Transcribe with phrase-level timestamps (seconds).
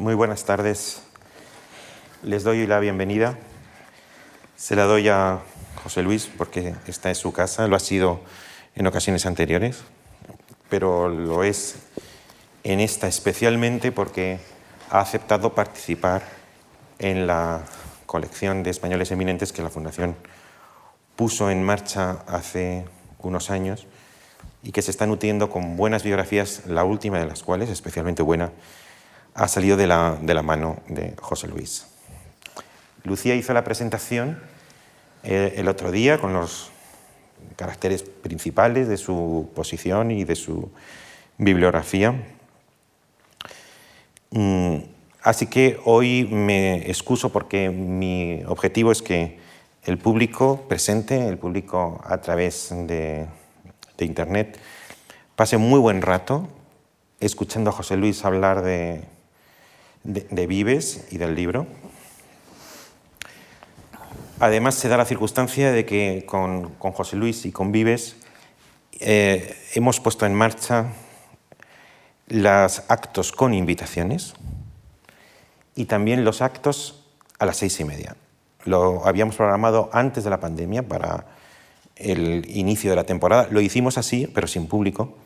[0.00, 1.02] Muy buenas tardes.
[2.22, 3.36] Les doy la bienvenida.
[4.56, 5.40] Se la doy a
[5.82, 8.22] José Luis porque esta es su casa, lo ha sido
[8.74, 9.82] en ocasiones anteriores,
[10.70, 11.76] pero lo es
[12.64, 14.40] en esta especialmente porque
[14.88, 16.22] ha aceptado participar
[16.98, 17.60] en la
[18.06, 20.16] colección de españoles eminentes que la Fundación
[21.14, 22.86] puso en marcha hace
[23.18, 23.86] unos años
[24.62, 28.50] y que se está nutriendo con buenas biografías, la última de las cuales, especialmente buena,
[29.34, 31.86] ha salido de la, de la mano de José Luis.
[33.04, 34.38] Lucía hizo la presentación
[35.22, 36.70] eh, el otro día con los
[37.56, 40.70] caracteres principales de su posición y de su
[41.38, 42.14] bibliografía.
[44.30, 44.76] Mm,
[45.22, 49.38] así que hoy me excuso porque mi objetivo es que
[49.84, 53.26] el público presente, el público a través de,
[53.96, 54.58] de Internet,
[55.36, 56.48] pase muy buen rato
[57.20, 59.02] escuchando a José Luis hablar de,
[60.04, 61.66] de, Vives y del libro.
[64.38, 68.16] Además, se da la circunstancia de que con, con José Luis y con Vives
[68.98, 70.92] eh, hemos puesto en marcha
[72.26, 74.34] los actos con invitaciones
[75.74, 77.04] y también los actos
[77.38, 78.16] a las seis y media.
[78.64, 81.26] Lo habíamos programado antes de la pandemia para
[81.96, 83.48] el inicio de la temporada.
[83.50, 85.16] Lo hicimos así, pero sin público.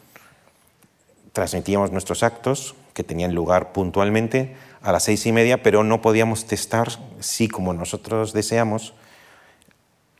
[1.34, 6.46] Transmitíamos nuestros actos que tenían lugar puntualmente a las seis y media, pero no podíamos
[6.46, 8.94] testar si, como nosotros deseamos,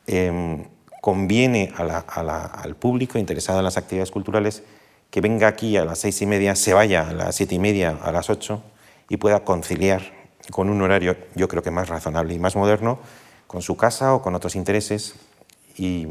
[0.07, 0.65] em,
[1.01, 4.63] conviene al público interesado en las actividades culturales
[5.09, 7.97] que venga aquí a las seis y media, se vaya a las siete y media,
[8.03, 8.61] a las ocho
[9.07, 10.01] y pueda conciliar
[10.51, 12.99] con un horario, yo creo que más razonable y más moderno,
[13.47, 15.15] con su casa o con otros intereses.
[15.77, 16.07] Y,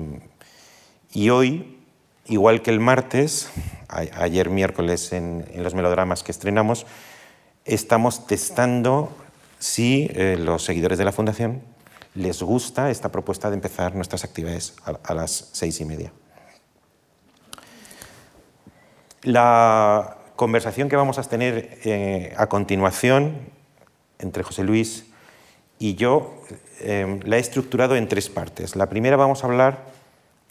[1.12, 1.78] y hoy,
[2.25, 3.50] igual que el martes,
[3.88, 6.86] ayer miércoles en, los melodramas que estrenamos,
[7.64, 9.10] estamos testando
[9.58, 11.62] si eh, los seguidores de la Fundación
[12.14, 16.12] les gusta esta propuesta de empezar nuestras actividades a, las seis y media.
[19.22, 23.48] La conversación que vamos a tener eh, a continuación
[24.19, 25.06] entre José Luis
[25.78, 26.34] y yo
[26.80, 28.76] eh, la he estructurado en tres partes.
[28.76, 29.94] La primera vamos a hablar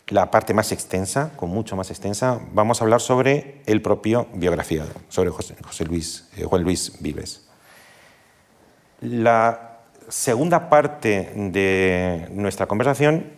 [0.07, 4.85] la parte más extensa, con mucho más extensa, vamos a hablar sobre el propio biografía,
[5.09, 7.47] sobre José, Luis, eh, Juan Luis Vives.
[9.01, 13.31] La segunda parte de nuestra conversación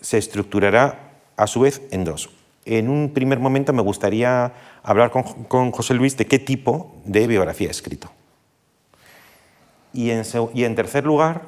[0.00, 2.30] se estructurará a su vez en dos.
[2.64, 4.52] En un primer momento me gustaría
[4.82, 8.10] hablar con, José Luis de qué tipo de biografía ha escrito.
[9.92, 11.42] Y en, tercer lugar,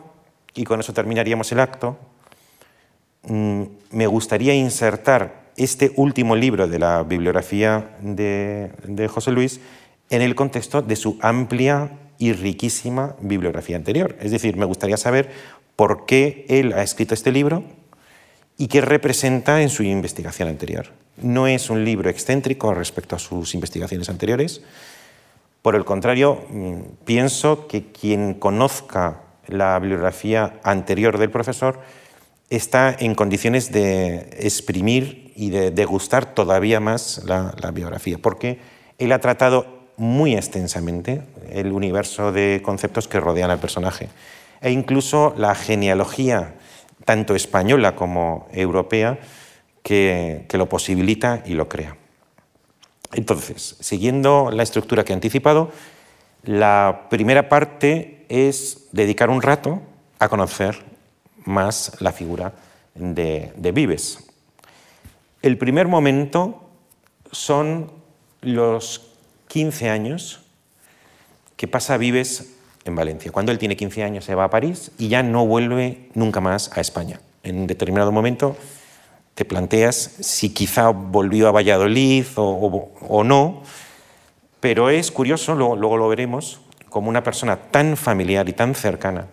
[0.54, 1.96] y con eso terminaríamos el acto,
[3.28, 9.60] me gustaría insertar este último libro de la bibliografía de, José Luis
[10.10, 14.16] en el contexto de su amplia y riquísima bibliografía anterior.
[14.20, 15.30] Es decir, me gustaría saber
[15.74, 17.64] por qué él ha escrito este libro
[18.56, 20.92] y qué representa en su investigación anterior.
[21.16, 24.62] No es un libro excéntrico respecto a sus investigaciones anteriores.
[25.62, 31.80] Por el contrario, mm, pienso que quien conozca la bibliografía anterior del profesor
[32.50, 38.58] está en condiciones de exprimir y de degustar todavía más la, biografía, porque
[38.98, 44.08] él ha tratado muy extensamente el universo de conceptos que rodean al personaje
[44.60, 46.54] e incluso la genealogía
[47.04, 49.18] tanto española como europea
[49.82, 51.96] que, que, lo posibilita y lo crea.
[53.12, 55.70] Entonces, siguiendo la estructura que he anticipado,
[56.42, 59.82] la primera parte es dedicar un rato
[60.18, 60.95] a conocer
[61.46, 62.52] más la figura
[62.94, 64.18] de, Vives.
[65.42, 66.68] El primer momento
[67.30, 67.90] son
[68.42, 69.10] los
[69.48, 70.40] 15 años
[71.56, 73.32] que pasa Vives en Valencia.
[73.32, 76.70] Cuando él tiene 15 años se va a París y ya no vuelve nunca más
[76.76, 77.20] a España.
[77.42, 78.56] En determinado momento
[79.34, 83.62] te planteas si quizá volvió a Valladolid o, no,
[84.60, 89.26] pero es curioso, luego lo veremos, como una persona tan familiar y tan cercana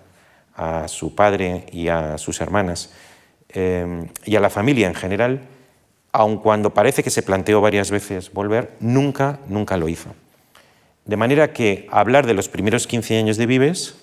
[0.55, 2.91] a su padre y a sus hermanas
[3.49, 5.41] eh, y a la familia en general,
[6.11, 10.09] aun cuando parece que se planteó varias veces volver, nunca, nunca lo hizo.
[11.05, 13.95] De manera que hablar de los primeros 15 años de Vives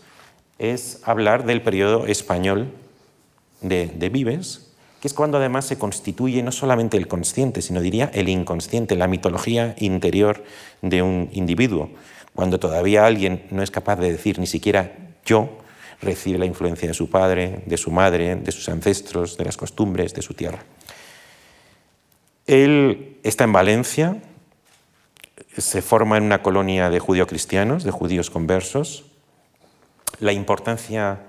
[0.58, 2.72] es hablar del periodo español
[3.62, 4.70] de, de Vives,
[5.00, 9.08] que es cuando además se constituye no solamente el consciente, sino diría el inconsciente, la
[9.08, 10.44] mitología interior
[10.82, 11.90] de un individuo,
[12.34, 14.92] cuando todavía alguien no es capaz de decir ni siquiera
[15.24, 15.48] yo,
[16.00, 20.14] recibe la influencia de su padre, de su madre, de sus ancestros, de las costumbres,
[20.14, 20.60] de su tierra.
[22.46, 24.22] Él está en Valencia,
[25.56, 29.04] se forma en una colonia de judío-cristianos, de judíos conversos.
[30.18, 31.20] La importancia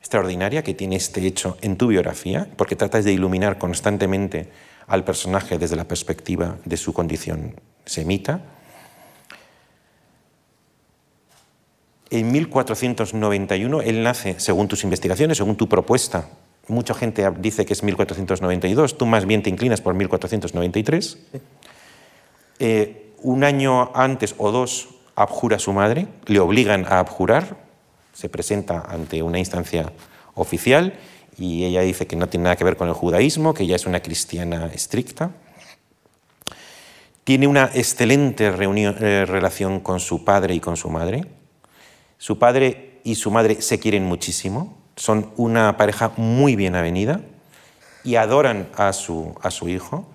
[0.00, 4.50] extraordinaria que tiene este hecho en tu biografía, porque tratas de iluminar constantemente
[4.86, 8.42] al personaje desde la perspectiva de su condición semita.
[12.14, 16.28] En 1491 él nace, según tus investigaciones, según tu propuesta.
[16.68, 21.18] Mucha gente dice que es 1492, tú más bien te inclinas por 1493.
[22.60, 27.56] Eh, un año antes o dos abjura a su madre, le obligan a abjurar,
[28.12, 29.92] se presenta ante una instancia
[30.34, 30.94] oficial
[31.36, 33.86] y ella dice que no tiene nada que ver con el judaísmo, que ella es
[33.86, 35.32] una cristiana estricta.
[37.24, 41.24] Tiene una excelente eh, relación con su padre y con su madre.
[42.18, 47.20] Su padre y su madre se quieren muchísimo, son una pareja muy bien avenida
[48.04, 50.06] y adoran a su, a su hijo.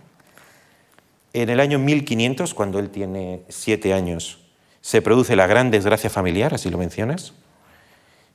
[1.33, 4.39] En el año 1500, cuando él tiene siete años,
[4.81, 7.33] se produce la gran desgracia familiar, así lo mencionas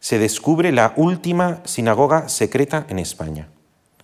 [0.04, 3.48] se descubre la última sinagoga secreta en España,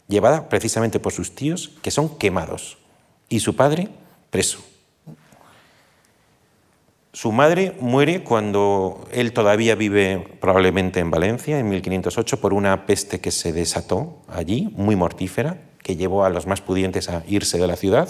[0.09, 2.79] llevada precisamente por sus tíos, que son quemados,
[3.29, 3.91] y su padre
[4.31, 4.65] preso.
[7.13, 13.21] Su madre muere cuando él todavía vive probablemente en Valencia, en 1508, por una peste
[13.21, 17.67] que se desató allí, muy mortífera, que llevó a los más pudientes a irse de
[17.67, 18.09] la ciudad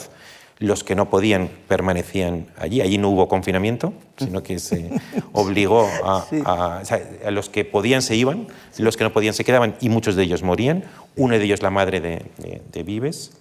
[0.60, 2.82] los que no podían permanecían allí.
[2.82, 4.90] Allí no hubo confinamiento, sino que se
[5.32, 6.82] obligó a,
[7.24, 10.22] a, los que podían se iban, los que no podían se quedaban y muchos de
[10.22, 10.84] ellos morían.
[11.16, 13.32] Uno de ellos la madre de, Vives.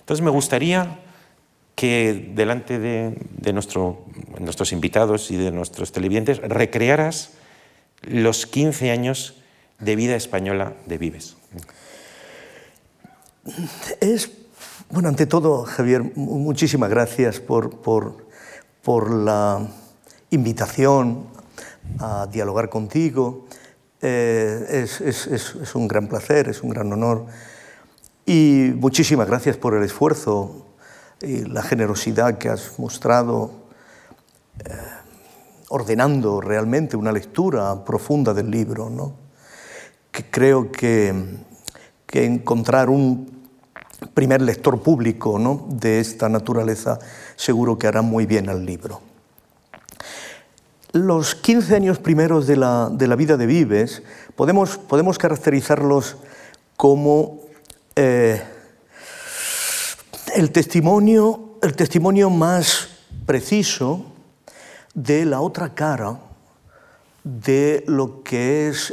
[0.00, 1.00] Entonces me gustaría
[1.76, 4.04] que delante de, de nuestro,
[4.40, 7.34] nuestros invitados y de nuestros televidentes recrearas
[8.02, 9.36] los 15 años
[9.78, 11.36] de vida española de Vives.
[14.00, 14.30] Es
[14.88, 17.74] bueno, ante todo, Javier, muchísimas gracias por,
[19.10, 19.66] la
[20.30, 21.26] invitación
[21.98, 23.46] a dialogar contigo.
[24.00, 27.26] Eh, es, un gran placer, es un gran honor.
[28.24, 30.65] Y muchísimas gracias por el esfuerzo
[31.20, 33.50] la generosidad que has mostrado
[34.64, 34.70] eh,
[35.68, 38.90] ordenando realmente una lectura profunda del libro.
[38.90, 39.14] ¿no?
[40.10, 41.38] Que creo que,
[42.06, 43.36] que encontrar un
[44.14, 45.66] primer lector público ¿no?
[45.70, 46.98] de esta naturaleza,
[47.36, 49.00] seguro que hará muy bien al libro.
[50.92, 54.02] Los 15 años primeros de la, vida de Vives
[54.34, 56.16] podemos, podemos caracterizarlos
[56.76, 57.40] como
[57.96, 58.42] eh,
[60.36, 62.88] el, testimonio, el testimonio más
[63.24, 64.04] preciso
[64.92, 66.20] de la otra cara
[67.24, 68.92] de lo que es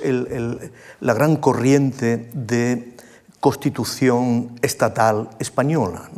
[1.02, 2.96] la gran corriente de
[3.42, 6.10] constitución estatal española.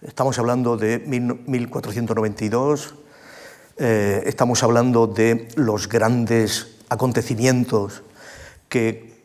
[0.00, 2.94] Estamos hablando de 1492,
[3.78, 8.02] eh, estamos hablando de los grandes acontecimientos
[8.68, 9.20] que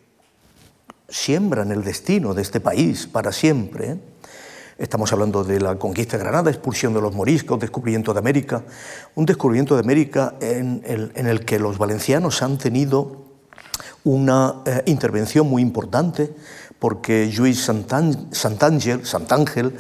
[1.08, 4.17] siembran el destino de este país para siempre.
[4.78, 8.64] Estamos hablando de la conquista de Granada, expulsión de los moriscos, descubrimiento de América,
[9.16, 13.26] un descubrimiento de América en el, que los valencianos han tenido
[14.04, 16.32] una eh, intervención muy importante
[16.78, 19.76] porque Luis Santángel, Santángel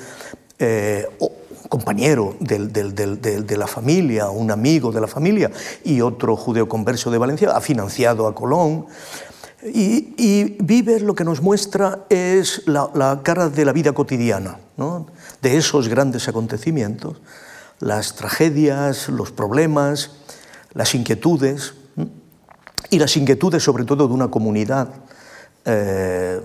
[0.57, 1.05] eh,
[1.69, 5.51] compañero de la familia, un amigo de la familia
[5.83, 8.87] y otro judeo converso de Valencia, ha financiado a Colón.
[9.73, 14.59] Y, y lo que nos muestra es la, cara de la vida cotidiana,
[15.41, 17.21] de esos grandes acontecimientos,
[17.79, 20.11] las tragedias, los problemas,
[20.73, 21.73] las inquietudes,
[22.89, 24.89] y las inquietudes sobre todo de una comunidad
[25.65, 26.39] eh,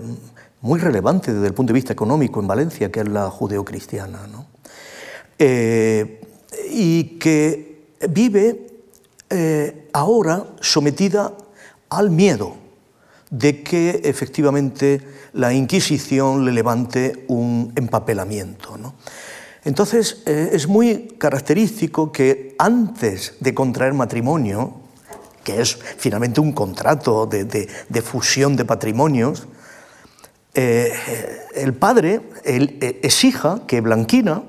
[0.61, 4.19] muy relevante desde el punto de vista económico en Valencia, que es la judeocristiana,
[5.39, 6.21] eh,
[6.69, 8.67] y que vive
[9.29, 11.33] eh, ahora sometida
[11.89, 12.62] al miedo
[13.33, 15.01] de que efectivamente
[15.33, 18.77] la Inquisición le levante un empapelamiento.
[19.65, 24.75] Entonces eh, es muy característico que antes de contraer matrimonio,
[25.43, 29.47] que es finalmente un contrato de fusión de patrimonios,
[30.53, 30.93] eh,
[31.55, 34.43] el padre eh, exija que Blanquina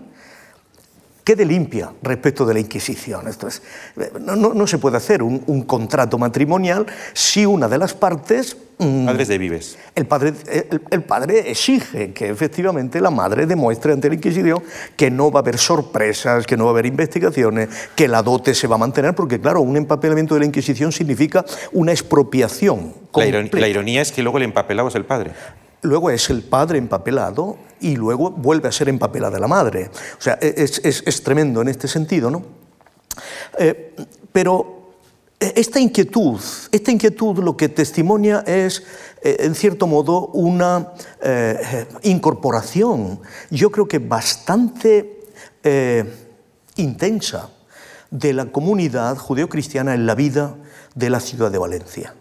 [1.25, 3.27] quede limpia respecto de la Inquisición.
[3.27, 3.63] Esto es,
[3.97, 8.57] eh, no, se puede hacer un, contrato matrimonial si una de las partes...
[8.79, 9.79] Mm, Padres de Vives.
[9.95, 10.35] El padre,
[10.91, 14.63] el, padre exige que efectivamente la madre demuestre ante la Inquisición
[14.97, 18.55] que no va a haber sorpresas, que no va a haber investigaciones, que la dote
[18.55, 22.93] se va a mantener, porque claro, un empapelamiento de la Inquisición significa una expropiación.
[23.15, 25.31] La, la ironía es que luego el empapelado es el padre
[25.85, 29.91] luego es el padre empapelado y luego vuelve a ser empapelada la madre.
[30.19, 32.43] O sea, e-, es, tremendo en este sentido, ¿no?
[33.59, 33.95] Eh,
[34.33, 34.93] pero
[35.39, 36.41] esta inquietud,
[36.73, 38.83] esta inquietud lo que testimonia es,
[39.23, 40.93] en cierto modo, una
[42.03, 45.21] incorporación, yo creo que bastante
[46.77, 47.51] intensa
[48.11, 50.57] de la comunidad judeocristiana en la vida
[50.95, 52.15] de la ciudad de Valencia.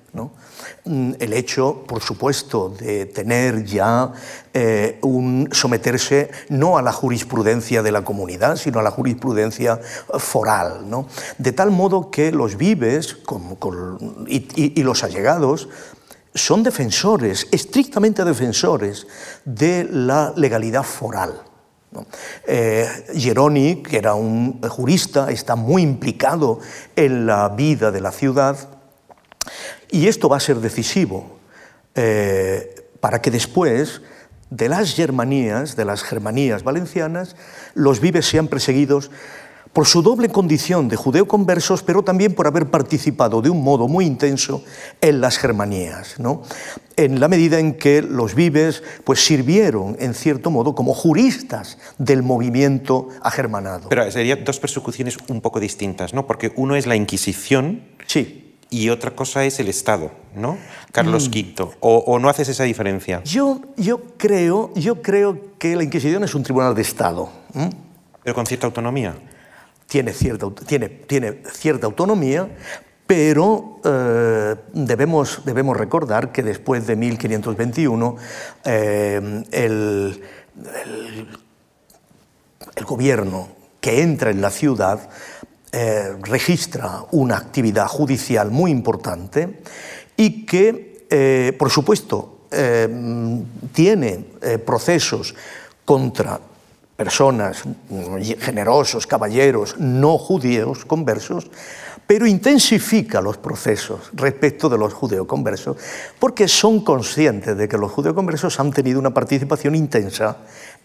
[0.86, 4.12] Mm, el hecho, por supuesto, de tener ya
[4.54, 9.80] eh, un someterse no a la jurisprudencia de la comunidad, sino a la jurisprudencia
[10.20, 11.08] foral, ¿no?
[11.38, 13.18] de tal modo que los vives
[14.28, 15.70] y, los allegados
[16.36, 19.08] son defensores, estrictamente defensores
[19.46, 21.42] de la legalidad foral.
[22.48, 26.60] Eh, Geroni, que era un jurista, está muy implicado
[26.96, 28.58] en la vida de la ciudad
[29.90, 31.38] y esto va a ser decisivo
[31.96, 34.02] eh, para que después
[34.50, 37.36] de las germanías, de las germanías valencianas,
[37.74, 39.10] los vives sean perseguidos
[39.74, 44.06] por su doble condición de judeo-conversos, pero también por haber participado de un modo muy
[44.06, 44.64] intenso
[45.02, 46.44] en las germanías, ¿no?
[46.96, 52.22] en la medida en que los vives pues, sirvieron, en cierto modo, como juristas del
[52.22, 53.90] movimiento agermanado.
[53.90, 56.28] Pero serían dos persecuciones un poco distintas, ¿no?
[56.28, 60.58] porque uno es la Inquisición, sí y otra cosa es el Estado, ¿no?
[60.92, 61.32] Carlos mm.
[61.32, 61.76] V.
[61.80, 63.22] O, no haces esa diferencia?
[63.24, 67.30] Yo, yo, creo, yo creo que la Inquisición es un tribunal de Estado.
[68.24, 69.16] Pero con cierta autonomía.
[69.94, 72.50] Tiene cierta, tiene, tiene cierta autonomía,
[73.06, 78.16] pero eh, debemos, debemos recordar que después de 1521
[78.66, 80.24] eh, el,
[82.76, 85.12] el gobierno que entra en la ciudad
[85.72, 89.62] eh, registra una actividad judicial muy importante
[90.18, 92.48] y que, por supuesto,
[93.74, 94.26] tiene
[94.66, 95.36] procesos
[95.86, 96.40] contra
[96.96, 97.64] personas,
[98.40, 101.50] generosos, caballeros, no judíos, conversos,
[102.06, 105.78] pero intensifica los procesos respecto de los judeoconversos,
[106.20, 110.38] porque son conscientes de que los judeoconversos han tenido una participación intensa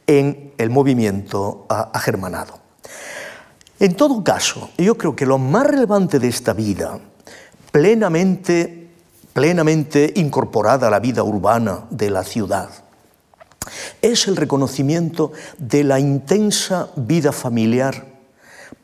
[0.07, 2.59] en el movimiento agermanado.
[3.81, 6.99] En todo caso, yo creo que lo más relevante de esta vida,
[7.71, 8.89] plenamente,
[9.33, 12.71] plenamente incorporada a la vida urbana de la ciudad,
[14.03, 18.07] es el reconocimiento de la intensa vida familiar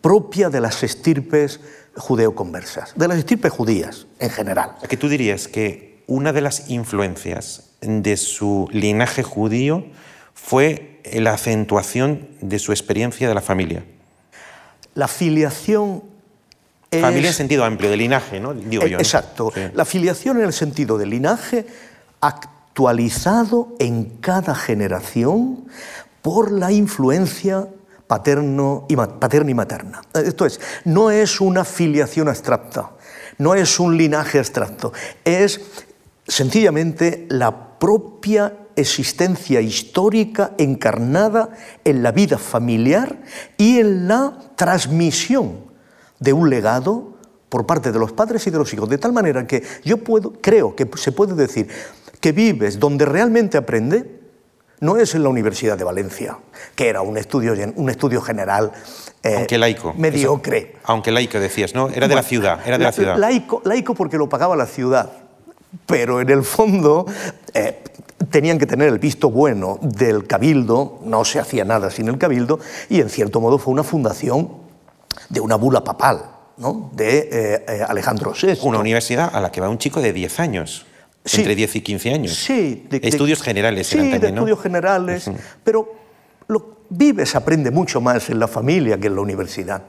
[0.01, 1.61] propia de las estirpes
[1.97, 4.77] judeoconversas, de las estirpes judías en general.
[4.83, 9.85] ¿A qué tú dirías que una de las influencias de su linaje judío
[10.35, 13.85] fue la acentuación de su experiencia de la familia?
[14.95, 16.03] La filiación
[16.91, 17.01] es...
[17.01, 18.55] Familia en sentido amplio, de linaje, ¿no?
[18.55, 19.53] Digo yo, Exacto.
[19.75, 21.67] La filiación en el sentido de linaje
[22.75, 25.65] actualizado en cada generación
[26.23, 27.69] por la influencia
[28.09, 30.03] paterno y, paterna y materna.
[30.13, 32.91] Esto es, no es una filiación abstracta,
[33.39, 34.93] no es un linaje abstracto,
[35.25, 35.61] es
[36.27, 41.51] sencillamente la propia existencia histórica encarnada
[41.85, 43.23] en la vida familiar
[43.57, 45.61] y en la transmisión
[46.19, 47.15] de un legado
[47.49, 48.89] por parte de los padres y de los hijos.
[48.89, 51.69] De tal manera que yo puedo, creo que se puede decir
[52.25, 54.19] que vives donde realmente aprende,
[54.81, 56.39] no es en la Universidad de Valencia,
[56.75, 58.73] que era un estudio, un estudio general
[59.23, 59.93] eh, aunque laico.
[59.93, 60.77] Mediocre.
[60.85, 61.91] aunque laico decías, ¿no?
[61.91, 63.19] Era de la ciudad, era de la, ciudad.
[63.19, 65.13] Laico, laico porque lo pagaba la ciudad,
[65.85, 67.05] pero en el fondo
[67.53, 67.83] eh,
[68.31, 72.59] tenían que tener el visto bueno del cabildo, no se hacía nada sin el cabildo,
[72.89, 74.49] y en cierto modo fue una fundación
[75.29, 76.23] de una bula papal,
[76.57, 76.91] ¿no?
[76.95, 78.61] de eh, eh, Alejandro VI.
[78.63, 80.87] Una universidad a la que va un chico de 10 años.
[81.25, 82.35] Entre 10 y 15 años.
[82.35, 83.87] Sí, de, estudios generales.
[83.87, 85.31] Sí, de estudios generales,
[85.63, 85.95] pero
[86.49, 89.83] lo, vives, aprende mucho más en la familia que en la universidad.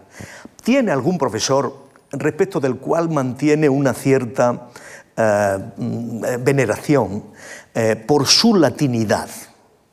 [0.63, 4.69] Tiene algún profesor respecto del cual mantiene una cierta
[5.17, 7.25] eh, mm, veneración
[7.73, 9.29] eh, por su latinidad,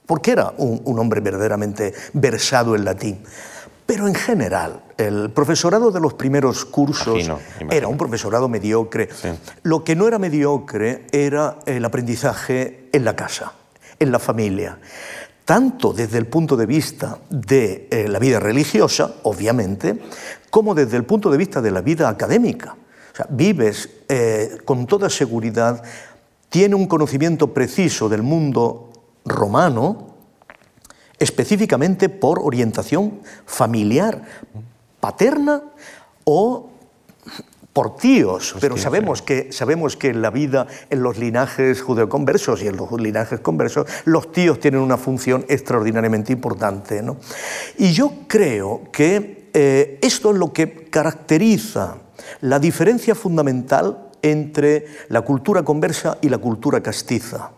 [0.06, 3.22] porque era un, hombre verdaderamente versado en latín.
[3.92, 7.30] Pero en general, el profesorado de los primeros cursos
[7.70, 9.10] era un profesorado mediocre.
[9.64, 13.52] Lo que no era mediocre era el aprendizaje en la casa,
[13.98, 14.78] en la familia.
[15.44, 20.00] Tanto desde el punto de vista de eh, la vida religiosa, obviamente,
[20.48, 22.74] como desde el punto de vista de la vida académica.
[23.28, 25.82] Vives eh, con toda seguridad,
[26.48, 28.88] tiene un conocimiento preciso del mundo
[29.26, 30.11] romano,
[31.22, 34.22] específicamente por orientación familiar,
[34.98, 35.62] paterna
[36.24, 36.68] o
[37.72, 42.66] por tíos, pero sabemos que, sabemos que en la vida, en los linajes judeoconversos y
[42.66, 47.02] en los linajes conversos, los tíos tienen una función extraordinariamente importante.
[47.78, 51.98] Y yo creo que eh, esto es lo que caracteriza
[52.40, 57.52] la diferencia fundamental entre la cultura conversa y la cultura castiza.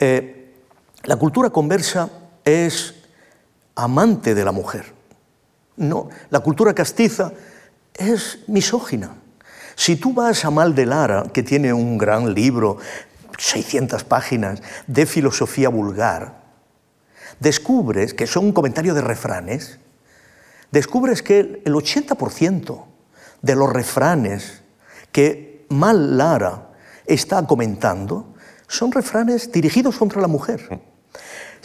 [0.00, 0.44] Eh,
[1.04, 2.10] la cultura conversa
[2.44, 2.94] es
[3.74, 4.92] amante de la mujer.
[5.76, 7.32] No, la cultura castiza
[7.94, 9.16] es misógina.
[9.76, 12.78] Si tú vas a Mal de Lara, que tiene un gran libro,
[13.38, 16.42] 600 páginas, de filosofía vulgar,
[17.40, 19.80] descubres que son un comentario de refranes,
[20.70, 22.84] descubres que el 80%
[23.42, 24.62] de los refranes
[25.10, 26.70] que Mal Lara
[27.06, 28.34] está comentando
[28.68, 30.80] son refranes dirigidos contra la mujer.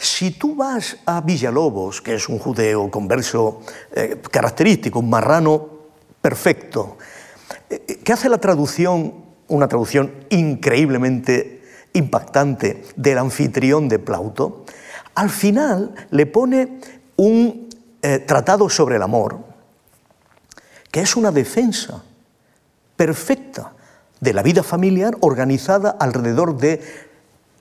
[0.00, 3.60] Si tú vas a Villalobos, que es un judeo converso
[3.92, 5.68] eh, característico, un marrano
[6.22, 6.96] perfecto,
[7.68, 9.12] eh, que hace la traducción,
[9.48, 14.64] una traducción increíblemente impactante del anfitrión de Plauto,
[15.16, 16.80] al final le pone
[17.16, 17.68] un
[18.00, 19.40] eh, tratado sobre el amor,
[20.90, 22.02] que es una defensa
[22.96, 23.74] perfecta
[24.18, 26.80] de la vida familiar organizada alrededor de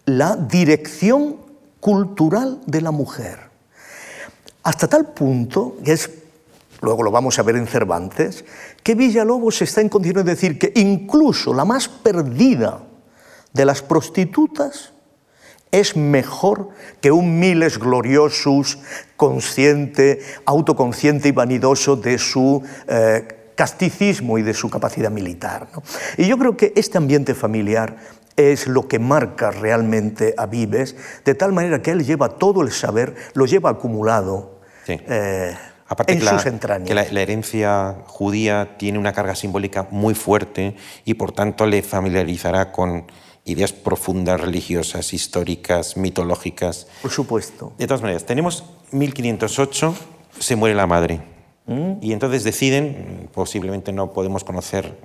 [0.05, 1.48] la dirección
[1.79, 3.49] cultural de la mujer.
[4.63, 6.09] Hasta tal punto, que es,
[6.81, 8.43] luego lo vamos a ver en Cervantes,
[8.83, 12.83] que Villalobos está en condiciones de decir que incluso la más perdida
[13.53, 14.93] de las prostitutas
[15.71, 16.69] es mejor
[16.99, 18.79] que un miles gloriosus,
[19.15, 25.67] consciente, autoconsciente y vanidoso de su eh, casticismo y de su capacidad militar.
[26.17, 27.97] Y yo creo que este ambiente familiar
[28.39, 32.71] es lo que marca realmente a Vives, de tal manera que él lleva todo el
[32.71, 35.55] saber, lo lleva acumulado eh,
[36.07, 36.87] en sus entrañas.
[36.87, 42.71] Que la, herencia judía tiene una carga simbólica muy fuerte y por tanto le familiarizará
[42.71, 43.07] con
[43.43, 46.87] ideas profundas, religiosas, históricas, mitológicas.
[47.01, 47.73] Por supuesto.
[47.77, 49.95] De todas maneras, tenemos 1508,
[50.39, 51.21] se muere la madre.
[51.65, 51.93] Mm.
[52.01, 54.97] Y entonces deciden, posiblemente no podemos conocer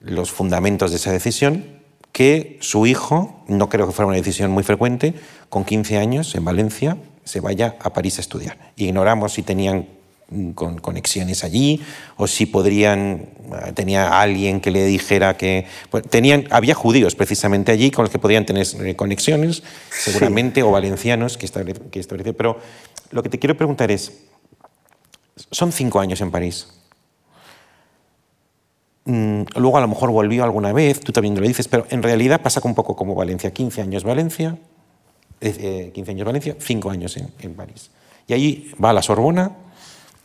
[0.00, 1.77] los fundamentos de esa decisión,
[2.18, 5.14] que su hijo, no creo que fuera una decisión muy frecuente,
[5.48, 8.72] con 15 años en Valencia, se vaya a París a estudiar.
[8.74, 9.86] Ignoramos si tenían
[10.28, 11.80] mm, conexiones allí
[12.16, 13.28] o si podrían
[13.64, 18.10] eh, tenía alguien que le dijera que pues, tenían había judíos precisamente allí con los
[18.10, 22.58] que podían tener eh, conexiones seguramente o valencianos que establecen pero
[23.12, 24.24] lo que te quiero preguntar es
[25.52, 26.77] son cinco años en París
[29.08, 32.60] luego a lo mejor volvió alguna vez, tú también lo dices, pero en realidad pasa
[32.64, 34.58] un poco como Valencia, 15 años Valencia,
[35.40, 37.90] 15 eh, años Valencia, 5 años en, París.
[38.26, 39.52] Y ahí va a la Sorbona,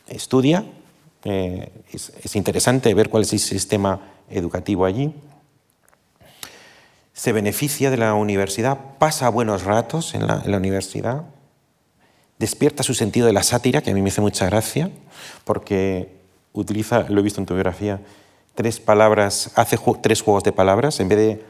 [0.08, 0.66] estudia,
[1.24, 5.14] eh, es, interesante ver cuál es el sistema educativo allí,
[7.14, 11.24] se beneficia de la universidad, pasa buenos ratos en la universidad,
[12.38, 14.90] despierta su sentido de la sátira, que a mí me hace mucha gracia,
[15.46, 16.10] porque
[16.52, 18.02] utiliza, lo he visto en tu biografía,
[18.56, 21.46] tres palabras, hace tres juegos de palabras, en vez de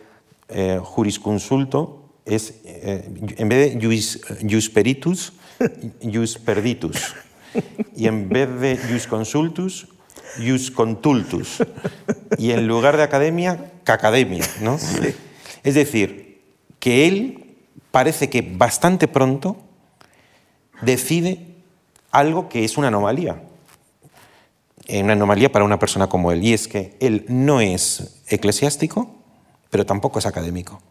[0.50, 5.34] eh, jurisconsulto, es, eh, en vez de jus, peritus,
[6.02, 7.16] jus perditus.
[7.96, 9.88] Y en vez de jus consultus,
[10.38, 11.58] jus contultus.
[12.38, 14.46] Y en lugar de academia, cacademia.
[14.62, 14.78] ¿no?
[15.64, 16.42] Es decir,
[16.80, 17.56] que él
[17.92, 19.58] parece que bastante pronto
[20.82, 21.46] decide
[22.12, 23.42] algo que es una anomalía
[24.90, 29.10] una anomalía para una persona como él, y es que él no es eclesiástico,
[29.70, 30.82] pero tampoco es académico.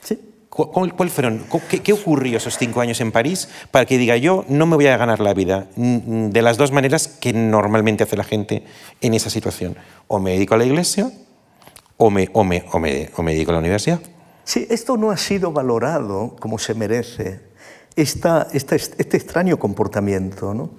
[0.00, 0.18] Sí.
[0.48, 1.44] ¿Cuál, fueron,
[1.82, 4.96] qué, ocurrió esos cinco años en París para que diga yo no me voy a
[4.98, 8.64] ganar la vida de las dos maneras que normalmente hace la gente
[9.00, 9.76] en esa situación?
[10.08, 11.10] O me dedico a la iglesia
[11.96, 14.00] o me, o me, o me, o me dedico a la universidad.
[14.44, 17.51] Sí, esto no ha sido valorado como se merece
[17.96, 20.70] esta, este extraño comportamiento, ¿no?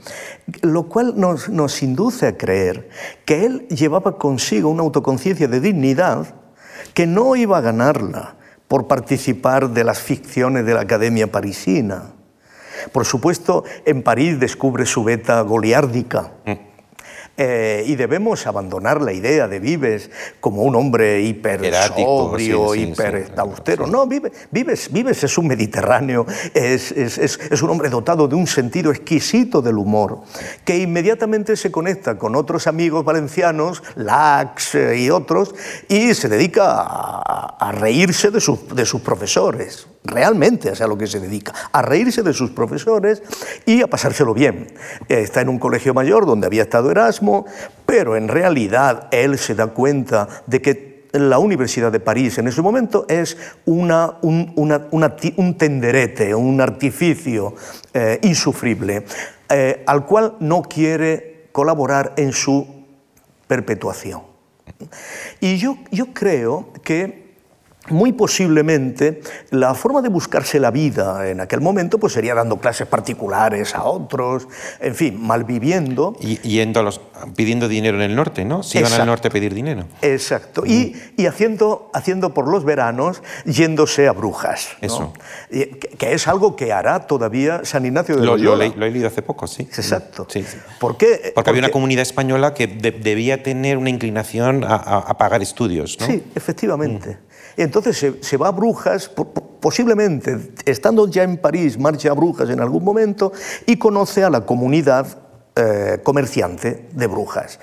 [0.61, 2.89] lo cual nos, nos induce a creer
[3.25, 6.35] que él llevaba consigo una autoconciencia de dignidad
[6.93, 8.35] que no iba a ganarla
[8.67, 12.13] por participar de las ficciones de la Academia Parisina.
[12.91, 16.31] Por supuesto, en París descubre su beta goliárdica.
[16.45, 16.72] Mm.
[17.35, 23.87] Eh, y debemos abandonar la idea de Vives como un hombre hiper sobrio, hiper austero.
[23.87, 28.91] No, Vives, Vives, es un mediterráneo, es, es, es, un hombre dotado de un sentido
[28.91, 30.21] exquisito del humor,
[30.63, 35.55] que inmediatamente se conecta con otros amigos valencianos, Lax eh, y otros,
[35.89, 38.43] y se dedica a, a reírse de,
[38.75, 43.21] de sus profesores realmente es a lo que se dedica, a reírse de sus profesores
[43.65, 44.67] y a pasárselo bien.
[45.07, 47.45] Está en un colegio mayor donde había estado Erasmo,
[47.85, 52.61] pero en realidad él se da cuenta de que la Universidad de París en ese
[52.61, 57.53] momento es una, un, tenderete, un artificio
[57.93, 59.05] eh, insufrible.
[59.49, 62.65] eh, al cual no quiere colaborar en su
[63.47, 64.23] perpetuación.
[65.39, 67.22] Y yo, yo creo que
[67.89, 72.87] muy posiblemente la forma de buscarse la vida en aquel momento pues sería dando clases
[72.87, 74.47] particulares a otros,
[74.79, 76.15] en fin, malviviendo.
[76.19, 77.01] Y yendo a los,
[77.35, 78.63] pidiendo dinero en el norte, ¿no?
[78.63, 79.85] Si iban al norte a pedir dinero.
[80.01, 80.65] Exacto.
[80.65, 84.69] Y, y, haciendo, haciendo por los veranos, yéndose a brujas.
[84.81, 85.13] Eso.
[85.49, 88.71] que, es algo que hará todavía San Ignacio de lo, Loyola.
[88.75, 89.63] Lo, he leído hace poco, sí.
[89.63, 90.27] Exacto.
[90.29, 90.57] Sí, sí.
[90.79, 91.33] ¿Por qué?
[91.35, 96.05] Porque, había una comunidad española que debía tener una inclinación a, a, pagar estudios, ¿no?
[96.05, 97.09] Sí, efectivamente.
[97.09, 97.22] Mm.
[97.57, 99.09] Entonces se, va a Brujas,
[99.59, 103.31] posiblemente estando ya en París, marcha a Brujas en algún momento
[103.65, 105.07] y conoce a la comunidad
[105.55, 107.59] eh, comerciante de Brujas,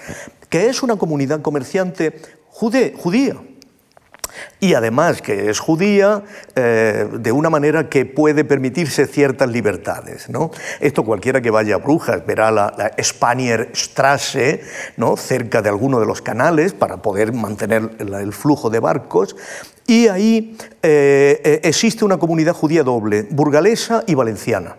[0.48, 3.40] que es una comunidad comerciante judía
[4.60, 6.22] y además que es judía
[6.54, 10.28] eh, de una manera que puede permitirse ciertas libertades.
[10.28, 10.50] ¿no?
[10.80, 12.90] Esto cualquiera que vaya a Brujas verá la, la
[14.96, 15.16] ¿no?
[15.16, 19.36] cerca de alguno de los canales para poder mantener el, flujo de barcos
[19.86, 24.76] y ahí eh, eh, existe una comunidad judía doble, burgalesa y valenciana.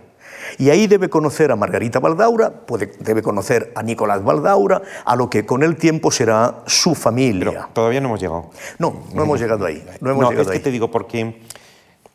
[0.57, 5.29] Y ahí debe conocer a Margarita Valdaura, puede, debe conocer a Nicolás Valdaura, a lo
[5.29, 7.49] que con el tiempo será su familia.
[7.51, 8.49] Pero todavía no hemos llegado.
[8.79, 9.83] No, no hemos llegado ahí.
[9.99, 11.41] No, hemos no llegado es que te digo porque,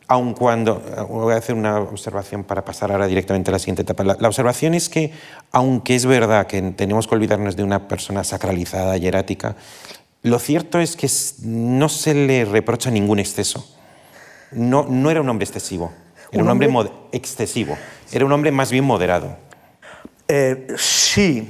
[0.08, 4.04] aun cuando, voy a hacer una observación para pasar ahora directamente a la siguiente etapa.
[4.04, 5.12] La, la observación es que,
[5.52, 9.56] aunque es verdad que tenemos que olvidarnos de una persona sacralizada y erática,
[10.22, 11.08] lo cierto es que
[11.42, 13.64] no se le reprocha ningún exceso.
[14.50, 15.92] No, no era un hombre excesivo.
[16.32, 16.68] Era un, hombre,
[17.12, 17.76] excesivo,
[18.12, 19.36] era un hombre más bien moderado.
[20.28, 21.48] Eh, sí.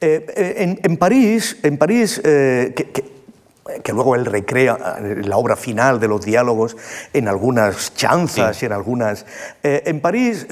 [0.00, 6.24] Eh, eh, en, París, en París que, luego él recrea la obra final de los
[6.24, 6.76] diálogos
[7.12, 9.24] en algunas chanzas y en algunas...
[9.62, 10.46] en París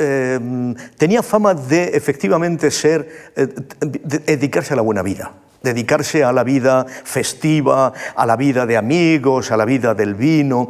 [0.96, 3.30] tenía fama de efectivamente ser,
[3.76, 9.50] dedicarse a la buena vida dedicarse a la vida festiva, a la vida de amigos,
[9.50, 10.68] a la vida del vino,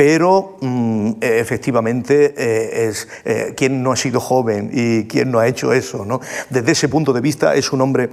[0.00, 5.46] pero mm, efectivamente eh, es eh, quien no ha sido joven y quien no ha
[5.46, 6.06] hecho eso.
[6.06, 6.22] ¿no?
[6.48, 8.08] Desde ese punto de vista es un hombre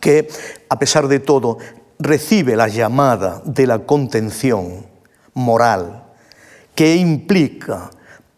[0.00, 0.28] que,
[0.68, 1.56] a pesar de todo,
[1.98, 4.84] recibe la llamada de la contención
[5.32, 6.04] moral
[6.74, 7.88] que implica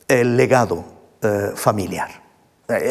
[0.06, 0.84] el legado
[1.22, 2.22] eh, familiar.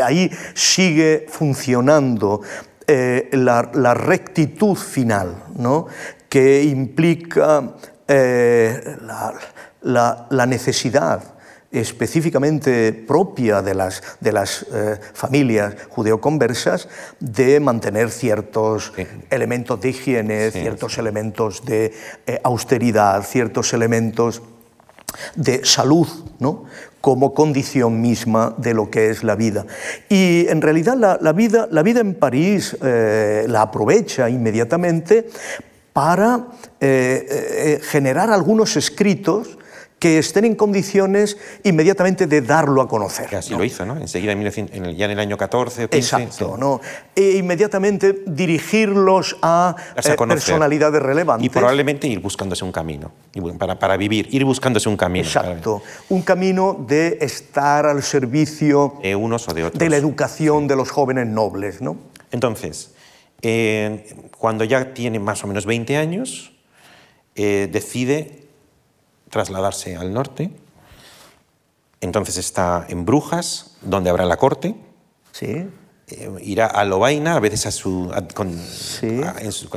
[0.04, 2.42] Ahí sigue funcionando
[2.86, 5.88] la, la, rectitud final, ¿no?
[6.28, 7.76] que implica
[8.10, 11.24] la, la, necesidad
[11.72, 16.88] específicamente propia de las, de las eh, familias judeoconversas
[17.20, 18.94] de mantener ciertos
[19.30, 21.94] elementos de higiene, ciertos elementos de
[22.26, 24.42] eh, austeridad, ciertos elementos
[25.36, 26.08] de salud,
[26.40, 26.66] ¿no?
[27.02, 29.66] como condición misma de lo que es la vida.
[30.10, 35.30] Y en realidad la, vida, la vida en París eh, la aprovecha inmediatamente
[36.00, 36.48] para
[37.92, 39.58] generar algunos escritos
[40.00, 43.36] que estén en condiciones inmediatamente de darlo a conocer.
[43.36, 43.98] así lo hizo, ¿no?
[43.98, 45.98] Enseguida, ya en el año 14 o 15.
[45.98, 46.80] Exacto, ¿no?
[47.14, 51.46] E inmediatamente dirigirlos a, eh, personalidades relevantes.
[51.46, 53.12] Y probablemente ir buscándose un camino,
[53.58, 55.26] para, para vivir, ir buscándose un camino.
[55.26, 59.80] Exacto, un camino de estar al servicio de unos o de otros.
[59.80, 61.98] De la educación de los jóvenes nobles, ¿no?
[62.32, 62.92] Entonces,
[63.42, 66.54] eh, cuando ya tiene más o menos 20 años,
[67.36, 68.48] eh, decide
[69.30, 70.52] trasladarse al norte.
[72.02, 74.76] Entonces está en Brujas, donde habrá la corte.
[75.32, 75.68] Sí.
[76.08, 78.58] Eh, irá a Lobaina, a veces a su, con,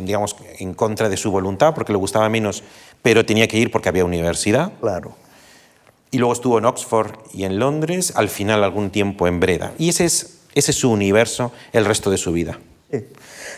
[0.06, 2.62] digamos, en contra de su voluntad, porque le gustaba menos,
[3.02, 4.72] pero tenía que ir porque había universidad.
[4.80, 5.14] Claro.
[6.10, 9.72] Y luego estuvo en Oxford y en Londres, al final algún tiempo en Breda.
[9.78, 12.58] Y ese es, ese es su universo el resto de su vida.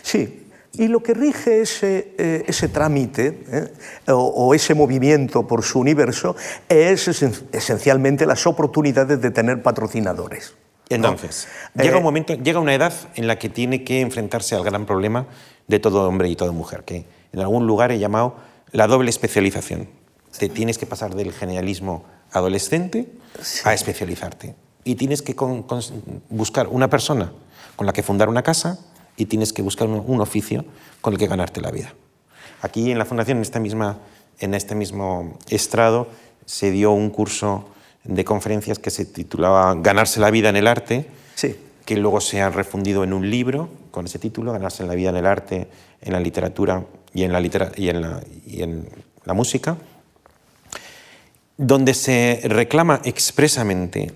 [0.03, 0.45] Sí.
[0.77, 6.35] Y lo que rige ese, eh, ese trámite eh, o, ese movimiento por su universo
[6.69, 7.07] es
[7.53, 10.55] esencialmente las oportunidades de tener patrocinadores.
[10.89, 14.65] Entonces, llega un eh, momento, llega una edad en la que tiene que enfrentarse al
[14.65, 15.27] gran problema
[15.69, 18.37] de todo hombre y toda mujer, que en algún lugar he llamado
[18.73, 19.89] la doble especialización.
[20.37, 23.07] Te tienes que pasar del generalismo adolescente
[23.63, 24.57] a especializarte.
[24.83, 25.35] Y tienes que
[26.29, 27.33] buscar una persona
[27.77, 28.79] con la que fundar una casa,
[29.17, 30.65] y tienes que buscar un, oficio
[31.01, 31.95] con el que ganarte la vida.
[32.63, 33.99] Aquí en la Fundación, en, esta misma,
[34.39, 36.09] en este mismo estrado,
[36.47, 37.69] se dio un curso
[38.05, 41.57] de conferencias que se titulaba Ganarse la vida en el arte, sí.
[41.85, 45.17] que luego se ha refundido en un libro con ese título, Ganarse la vida en
[45.17, 45.69] el arte,
[46.01, 48.89] en la literatura y en la, y en la, y en
[49.25, 49.77] la música,
[51.57, 54.13] donde se reclama expresamente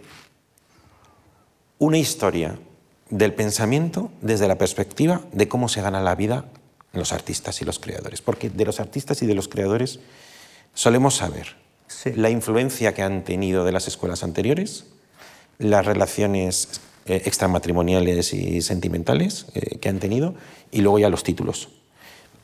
[1.79, 2.59] una historia
[3.11, 6.45] del pensamiento desde la perspectiva de cómo se gana la vida
[6.93, 8.21] los artistas y los creadores.
[8.21, 10.01] Porque de los artistas y de los creadores
[10.75, 11.57] solemos saber
[12.17, 14.87] la influencia que han tenido de las escuelas anteriores,
[15.59, 20.35] las relaciones eh, extramatrimoniales y sentimentales eh, que han tenido,
[20.71, 21.71] y luego ya los títulos.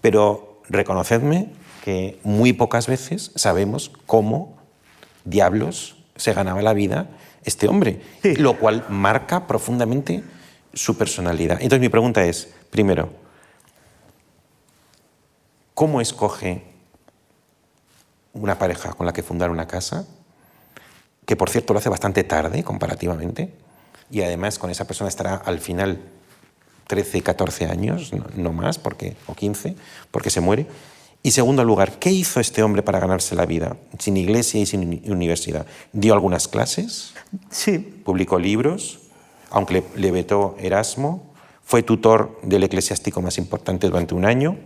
[0.01, 1.51] Pero reconocedme
[1.85, 4.57] que muy pocas veces sabemos cómo
[5.25, 7.09] diablos se ganaba la vida
[7.45, 10.25] este hombre, lo cual marca profundamente
[10.75, 11.59] su personalidad.
[11.61, 13.11] Entonces mi pregunta es, primero,
[15.75, 16.65] ¿cómo escoge
[18.33, 20.07] una pareja con la que fundar una casa?
[21.27, 23.53] Que por cierto lo hace bastante tarde comparativamente,
[24.11, 26.01] y además con esa persona estará al final
[26.87, 29.75] 13, 14 años, no, más, porque, o 15,
[30.11, 30.67] porque se muere.
[31.23, 35.03] Y segundo lugar, ¿qué hizo este hombre para ganarse la vida sin iglesia y sin
[35.11, 35.67] universidad?
[35.93, 37.15] ¿Dio algunas clases?
[37.51, 37.79] Sí.
[37.79, 39.01] ¿Publicó libros?
[39.55, 41.33] Aunque le, vetó Erasmo.
[41.63, 44.57] Fue tutor del eclesiástico más importante durante un año.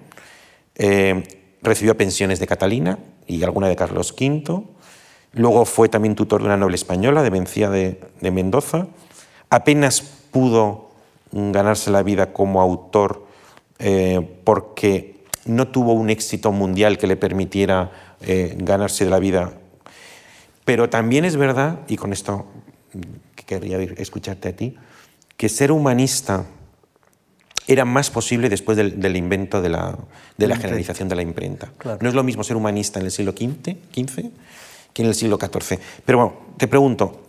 [0.77, 1.23] Eh,
[1.61, 4.63] recibió pensiones de Catalina y alguna de Carlos V.
[5.35, 8.87] Luego fue también tutor de una noble española, de Mencía de, Mendoza.
[9.51, 10.91] Apenas pudo
[11.33, 13.27] ganarse la vida como autor
[13.79, 19.53] eh, porque no tuvo un éxito mundial que le permitiera eh, ganarse la vida.
[20.65, 22.47] Pero también es verdad, y con esto
[23.49, 24.77] querría escucharte a ti,
[25.39, 26.45] que ser humanista
[27.67, 29.97] era más posible después del, invento de la,
[30.39, 31.73] generalización de la imprenta.
[32.01, 33.77] No es lo mismo ser humanista en el siglo XV,
[34.93, 35.79] que en el siglo XIV.
[36.05, 37.23] Pero bueno, te pregunto,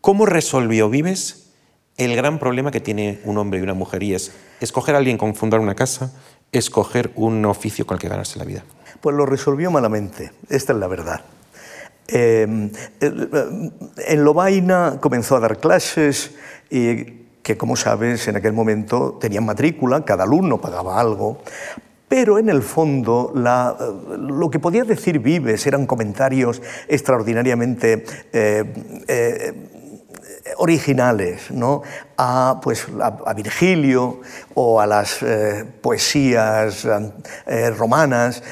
[0.00, 1.52] ¿cómo resolvió Vives
[1.96, 5.16] el gran problema que tiene un hombre y una mujer y es escoger a alguien
[5.16, 6.12] con fundar una casa,
[6.50, 8.64] escoger un oficio con el que ganarse la vida?
[9.00, 11.24] Pues lo resolvió malamente, esta es la verdad.
[12.08, 16.34] Eh, en Lobaina comenzó a dar clases
[16.70, 21.38] y que, como sabes, en aquel momento tenían matrícula, cada alumno pagaba algo,
[22.08, 28.64] pero en el fondo lo que podía decir Vives eran comentarios extraordinariamente eh,
[29.08, 29.52] eh,
[30.58, 31.82] originales ¿no?
[32.16, 34.20] a, pues, a, Virgilio
[34.54, 36.86] o a las eh, poesías
[37.46, 38.42] eh, romanas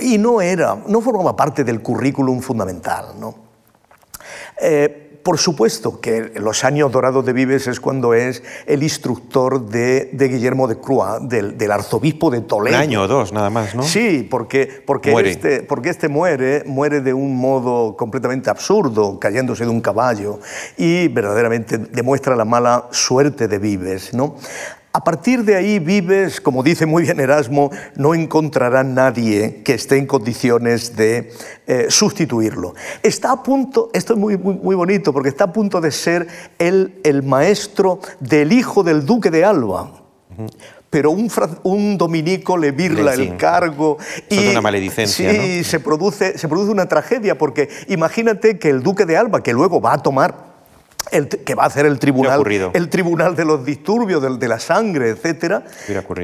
[0.00, 3.14] y no, era, no formaba parte del currículum fundamental.
[3.18, 3.34] ¿no?
[4.60, 10.10] Eh, por supuesto que los años dorados de Vives es cuando es el instructor de,
[10.12, 12.76] Guillermo de Croix, del, arzobispo de Toledo.
[12.76, 13.82] Un año o dos, nada más, ¿no?
[13.82, 19.70] Sí, porque, porque, Este, porque este muere, muere de un modo completamente absurdo, cayéndose de
[19.70, 20.40] un caballo,
[20.76, 24.36] y verdaderamente demuestra la mala suerte de Vives, ¿no?
[24.94, 29.96] A partir de ahí vives, como dice muy bien Erasmo, no encontrará nadie que esté
[29.96, 31.32] en condiciones de
[31.66, 32.74] eh, sustituirlo.
[33.02, 36.26] Está a punto, esto es muy, muy, bonito, porque está a punto de ser
[36.58, 39.92] el, el maestro del hijo del duque de Alba.
[40.90, 41.30] pero un,
[41.62, 43.96] un, dominico le virla el cargo
[44.28, 48.82] y es una maledicencia, sí, se, produce, se produce una tragedia porque imagínate que el
[48.82, 50.51] duque de Alba, que luego va a tomar
[51.44, 55.10] que va a hacer el tribunal, el tribunal de los disturbios, de, de la sangre,
[55.10, 55.64] etcétera,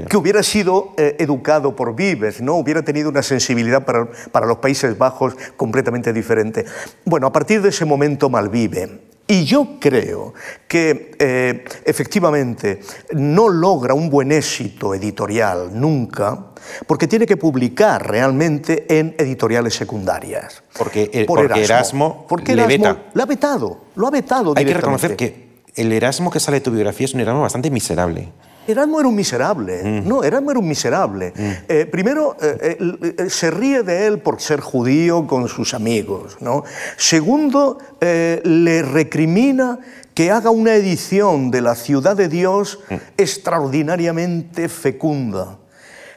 [0.09, 2.55] que hubiera sido eh, educado por Vives, ¿no?
[2.55, 6.65] hubiera tenido una sensibilidad para, para los Países Bajos completamente diferente.
[7.05, 9.08] Bueno, a partir de ese momento malvive.
[9.31, 10.33] Y yo creo
[10.67, 12.81] que eh, efectivamente
[13.13, 16.47] no logra un buen éxito editorial nunca,
[16.87, 20.63] porque tiene que publicar realmente en editoriales secundarias.
[20.79, 23.11] Porque, Erasmo, porque le veta.
[23.13, 24.55] Lo ha vetado, lo ha vetado.
[24.57, 27.71] Hay que reconocer que el Erasmo que sale de tu biografía es un Erasmo bastante
[27.71, 28.33] miserable.
[28.69, 30.07] Erasmo era un miserable, mm.
[30.07, 31.33] no, Erasmo era un miserable.
[31.35, 31.51] Mm.
[31.69, 32.77] Eh, primero, eh,
[33.17, 36.65] eh, se ríe de él por ser judío con sus amigos, ¿no?
[36.99, 39.79] Segundo, le recrimina
[40.13, 42.95] que haga una edición de la ciudad de Dios mm.
[43.17, 45.57] extraordinariamente fecunda.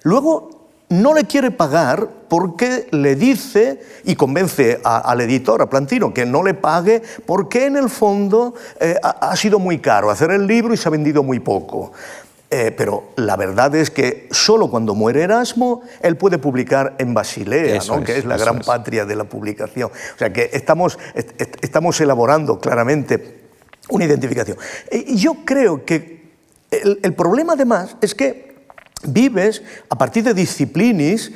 [0.03, 0.49] Luego,
[0.89, 6.43] no le quiere pagar porque le dice y convence al editor, a Plantino, que no
[6.43, 8.55] le pague porque en el fondo
[9.01, 11.93] ha, sido muy caro hacer el libro y se ha vendido muy poco.
[12.53, 17.79] Eh, pero la verdad es que solo cuando muere Erasmo, él puede publicar en Basilea,
[18.03, 19.89] que es la gran patria de la publicación.
[19.89, 20.99] O sea que estamos,
[21.61, 23.39] estamos elaborando claramente
[23.87, 24.57] una identificación.
[24.91, 26.29] Y yo creo que
[26.71, 28.51] el, el problema además es que
[29.03, 31.31] Vives, a partir de Disciplinis,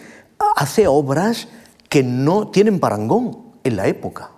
[0.58, 1.47] hace obras
[1.88, 4.32] que no tienen parangón en la época.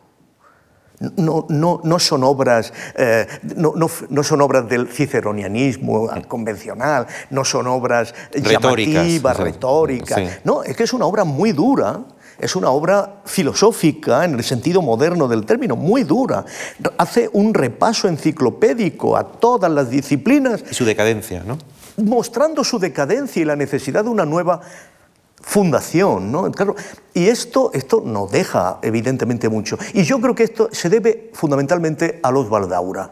[0.99, 7.67] No, no, no, son obras, eh, no, no, son obras del ciceronianismo convencional, no son
[7.67, 8.51] obras retóricas,
[8.93, 10.21] llamativas, retóricas.
[10.43, 11.99] No, es que es una obra muy dura,
[12.39, 16.45] es una obra filosófica en el sentido moderno del término, muy dura.
[16.97, 20.63] Hace un repaso enciclopédico a todas las disciplinas.
[20.69, 21.57] Y su decadencia, ¿no?
[21.97, 24.62] Mostrando su decadencia y la necesidad de una nueva
[25.41, 26.52] fundación, ¿no?
[26.52, 26.76] Claro,
[27.13, 29.78] y esto, esto nos deja evidentemente mucho.
[29.93, 33.12] Y yo creo que esto se debe fundamentalmente a los Baldaura.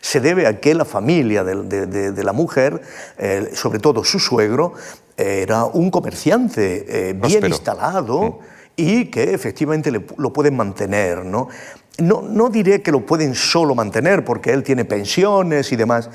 [0.00, 2.80] Se debe a que la familia de, la mujer,
[3.18, 4.74] eh, sobre todo su suegro,
[5.16, 8.40] era un comerciante eh, bien instalado
[8.76, 11.24] y que efectivamente lo pueden mantener.
[11.24, 11.48] ¿no?
[11.98, 16.10] No, no diré que lo pueden solo mantener porque él tiene pensiones y demás,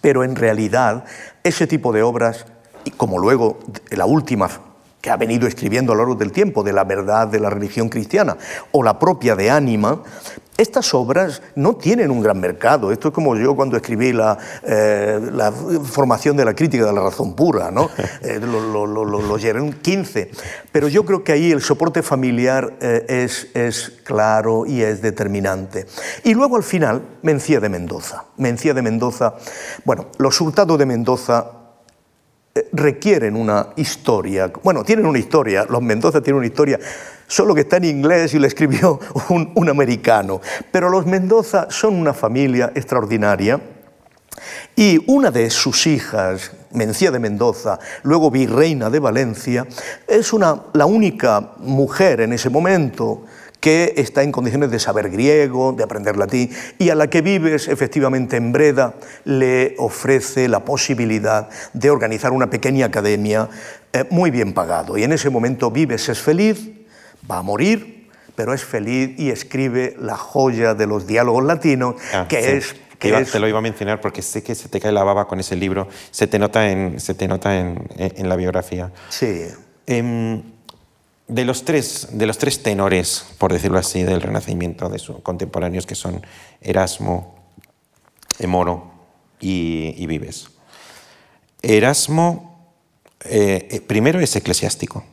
[0.00, 1.04] pero en realidad
[1.42, 2.44] ese tipo de obras,
[2.84, 3.58] y como luego
[3.90, 4.48] la última
[5.02, 7.88] que ha venido escribiendo a lo largo del tiempo de la verdad de la religión
[7.88, 8.36] cristiana,
[8.70, 10.00] o la propia de Ánima,
[10.56, 12.92] estas obras no tienen un gran mercado.
[12.92, 15.18] Esto es como yo cuando escribí la, eh,
[15.82, 17.90] formación de la crítica de la razón pura, ¿no?
[18.22, 20.30] Eh, lo, lo, 15.
[20.70, 25.86] Pero yo creo que ahí el soporte familiar eh, es, es, claro y es determinante.
[26.22, 28.26] Y luego al final, Mencía de Mendoza.
[28.36, 29.34] Mencía de Mendoza,
[29.84, 31.61] bueno, los hurtados de Mendoza
[32.72, 34.52] requieren una historia.
[34.62, 36.78] Bueno, tienen una historia, los Mendoza tienen una historia,
[37.26, 40.40] solo que está en inglés y la escribió un, americano.
[40.70, 43.60] Pero los Mendoza son una familia extraordinaria
[44.76, 49.66] y una de sus hijas, Mencía de Mendoza, luego virreina de Valencia,
[50.06, 53.24] es una, la única mujer en ese momento
[53.62, 57.68] que está en condiciones de saber griego, de aprender latín, y a la que Vives
[57.68, 58.94] efectivamente en Breda
[59.24, 63.48] le ofrece la posibilidad de organizar una pequeña academia
[63.92, 64.98] eh, muy bien pagado.
[64.98, 66.70] Y en ese momento Vives es feliz,
[67.30, 72.26] va a morir, pero es feliz y escribe la joya de los diálogos latinos, ah,
[72.28, 75.04] que es que Te lo iba a mencionar porque sé que se te cae la
[75.04, 78.90] baba con ese libro, se te nota en, se te nota en, en la biografía.
[79.08, 79.46] Sí.
[79.86, 80.42] Em,
[81.28, 85.86] de los, tres, de los tres tenores, por decirlo así, del Renacimiento, de sus contemporáneos,
[85.86, 86.24] que son
[86.60, 87.36] Erasmo,
[88.46, 88.92] Moro
[89.40, 90.48] y, Vives.
[91.62, 92.74] Erasmo,
[93.24, 95.04] eh, eh, primero, es eclesiástico,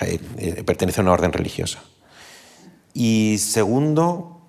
[0.00, 1.82] eh, pertenece a una orden religiosa.
[2.94, 4.40] Y segundo,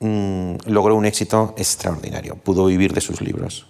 [0.00, 3.66] mm, logró un éxito extraordinario, pudo vivir de sus libros.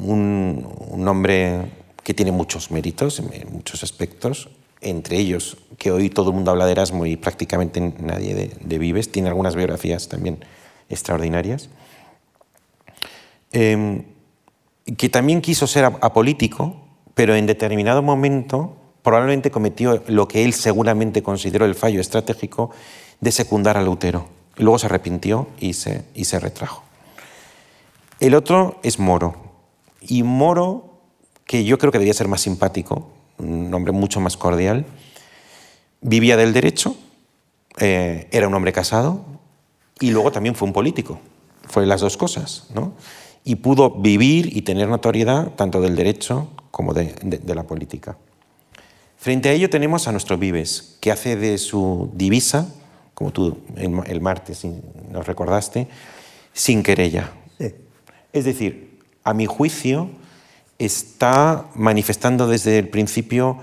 [0.00, 4.48] Un, un hombre que tiene muchos méritos en muchos aspectos,
[4.80, 9.10] entre ellos, que hoy todo el mundo habla de Erasmo y prácticamente nadie de, Vives,
[9.10, 10.44] tiene algunas biografías también
[10.88, 11.68] extraordinarias,
[13.52, 14.04] em,
[14.96, 16.76] que también quiso ser apolítico,
[17.14, 22.70] pero en determinado momento probablemente cometió lo que él seguramente consideró el fallo estratégico
[23.20, 24.28] de secundar a Lutero.
[24.56, 26.82] Luego se arrepintió y se, y se retrajo.
[28.20, 29.36] El otro es Moro.
[30.00, 31.00] Y Moro,
[31.44, 34.86] que yo creo que debía ser más simpático, un hombre mucho más cordial.
[36.00, 36.96] Vivía del derecho,
[37.78, 39.24] eh, era un hombre casado
[40.00, 41.20] y luego también fue un político.
[41.68, 42.94] Fue las dos cosas, ¿no?
[43.44, 47.14] Y pudo vivir y tener notoriedad tanto del derecho como de,
[47.46, 48.16] la política.
[49.16, 52.72] Frente a ello tenemos a nuestro Vives, que hace de su divisa,
[53.14, 54.64] como tú el, martes
[55.10, 55.88] nos recordaste,
[56.52, 57.32] sin querella.
[58.32, 60.10] Es decir, a mi juicio,
[60.78, 63.58] está manifestando desde el principio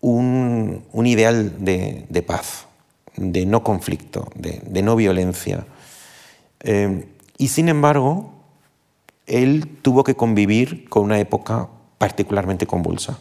[0.00, 2.66] un, ideal de, paz,
[3.16, 5.64] de no conflicto, de, no violencia.
[6.60, 7.06] Eh,
[7.38, 8.32] y sin embargo,
[9.26, 13.18] él tuvo que convivir con una época particularmente convulsa.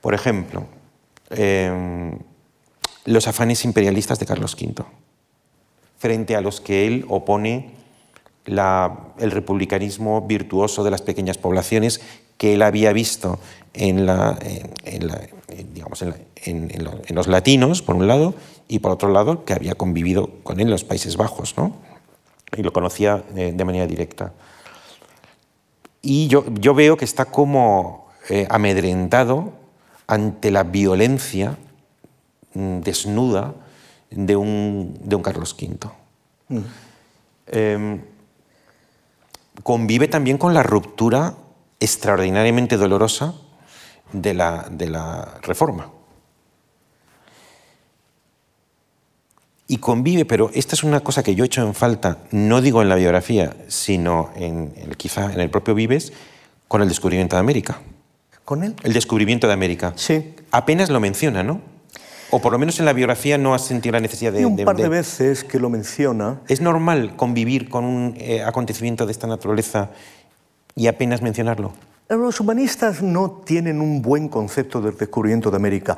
[0.00, 0.66] Por ejemplo,
[1.30, 2.16] eh,
[3.04, 4.84] los afanes imperialistas de Carlos V,
[5.98, 7.77] frente a los que él opone
[8.48, 12.00] el republicanismo virtuoso de las pequeñas poblaciones
[12.38, 13.38] que él había visto
[13.74, 14.06] en,
[17.14, 18.34] los latinos, por un lado,
[18.68, 21.72] y por otro lado, que había convivido con él en los Países Bajos, ¿no?
[22.56, 24.32] y lo conocía eh, de manera directa.
[26.00, 29.52] Y yo, yo veo que está como eh, amedrentado
[30.06, 31.58] ante la violencia
[32.54, 33.54] mm, desnuda
[34.10, 35.90] de un, de un Carlos V
[39.62, 41.34] convive también con la ruptura
[41.80, 43.34] extraordinariamente dolorosa
[44.12, 45.90] de la, de la reforma.
[49.70, 52.80] Y convive, pero esta es una cosa que yo he hecho en falta, no digo
[52.80, 56.14] en la biografía, sino en, quizá en el propio Vives,
[56.68, 57.78] con el descubrimiento de América.
[58.46, 58.74] ¿Con él?
[58.82, 59.92] El descubrimiento de América.
[59.96, 60.34] Sí.
[60.52, 61.60] Apenas lo menciona, ¿no?
[62.30, 64.42] O por lo menos en la biografía no has sentido la necesidad de...
[64.42, 66.40] Y un par de, veces que lo menciona.
[66.48, 69.90] ¿Es normal convivir con un eh, acontecimiento de esta naturaleza
[70.74, 71.72] y apenas mencionarlo?
[72.08, 75.96] Los humanistas no tienen un buen concepto del descubrimiento de América.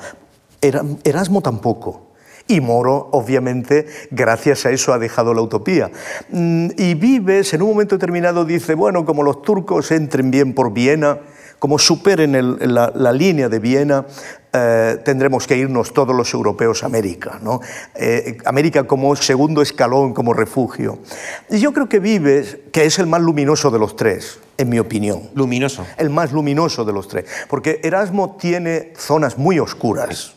[1.05, 2.11] Erasmo tampoco.
[2.47, 5.91] Y Moro, obviamente, gracias a eso ha dejado la utopía.
[6.31, 10.73] Mm, y Vives, en un momento determinado, dice, bueno, como los turcos entren bien por
[10.73, 11.21] Viena,
[11.61, 14.07] como superen la, línea de Viena,
[14.53, 17.61] eh, tendremos que irnos todos los europeos a América, ¿no?
[17.95, 20.99] Eh, América como segundo escalón, como refugio.
[21.51, 24.79] Y yo creo que Vives, que es el más luminoso de los tres, en mi
[24.79, 25.29] opinión.
[25.35, 25.87] Luminoso.
[25.99, 30.35] El más luminoso de los tres, porque Erasmo tiene zonas muy oscuras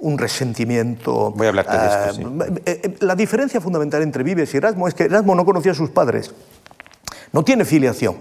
[0.00, 1.32] un resentimiento.
[1.32, 2.32] Voy a hablarte de esto.
[2.66, 5.90] Eh, la diferencia fundamental entre Vives y Erasmo es que Erasmo no conocía a sus
[5.90, 6.32] padres,
[7.32, 8.16] no tiene filiación,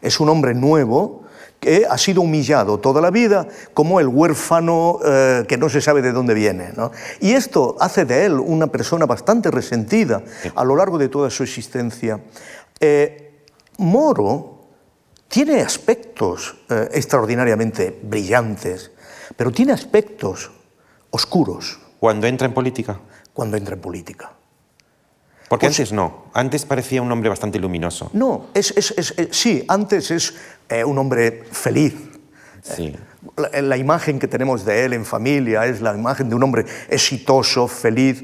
[0.00, 1.24] es un hombre nuevo
[1.60, 6.00] que ha sido humillado toda la vida como el huérfano eh, que no se sabe
[6.00, 6.72] de dónde viene.
[7.20, 10.22] Y esto hace de él una persona bastante resentida
[10.54, 12.20] a lo largo de toda su existencia.
[12.80, 13.44] Eh,
[13.76, 14.64] Moro
[15.28, 18.90] tiene aspectos eh, extraordinariamente brillantes,
[19.36, 20.50] pero tiene aspectos
[21.10, 21.78] oscuros.
[22.00, 22.98] ¿Cuando entra en política?
[23.34, 24.32] Cuando entra en política.
[25.50, 28.08] Porque pues antes no, antes parecía un hombre bastante luminoso.
[28.12, 28.72] No, es,
[29.32, 30.34] sí, antes es
[30.70, 31.94] eh, un hombre feliz.
[32.62, 32.94] Sí.
[33.36, 37.68] La, imagen que tenemos de él en familia es la imagen de un hombre exitoso,
[37.68, 38.22] feliz,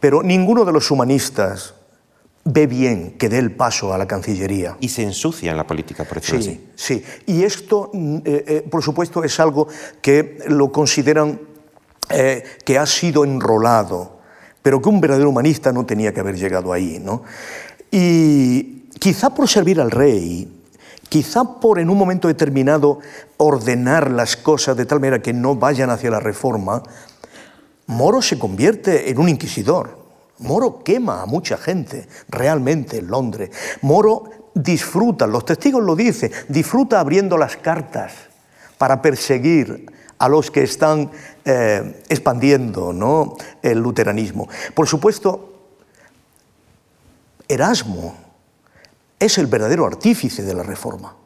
[0.00, 1.74] pero ninguno de los humanistas
[2.44, 4.76] ve bien que dé el paso a la Cancillería.
[4.80, 8.68] Y se ensucia en la política, por decirlo sí, Sí, y esto, mm, eh, eh,
[8.70, 9.68] por supuesto, es algo
[10.00, 11.40] que lo consideran
[12.64, 14.18] que ha sido enrolado
[14.68, 17.00] pero que un verdadero humanista no tenía que haber llegado ahí.
[17.02, 17.22] ¿no?
[17.90, 20.46] Y quizá por servir al rey,
[21.08, 23.00] quizá por en un momento determinado
[23.36, 26.82] ordenar las cosas de tal manera que no vayan hacia la reforma,
[27.86, 29.98] Moro se convierte en un inquisidor.
[30.40, 33.50] Moro quema a mucha gente realmente en Londres.
[33.80, 38.12] Moro disfruta, los testigos lo dicen, disfruta abriendo las cartas
[38.76, 41.10] para perseguir a los que están
[41.44, 43.36] eh, expandiendo ¿no?
[43.62, 44.48] el luteranismo.
[44.74, 45.54] Por supuesto,
[47.48, 48.27] Erasmo
[49.18, 51.16] es el verdadero artífice de la reforma.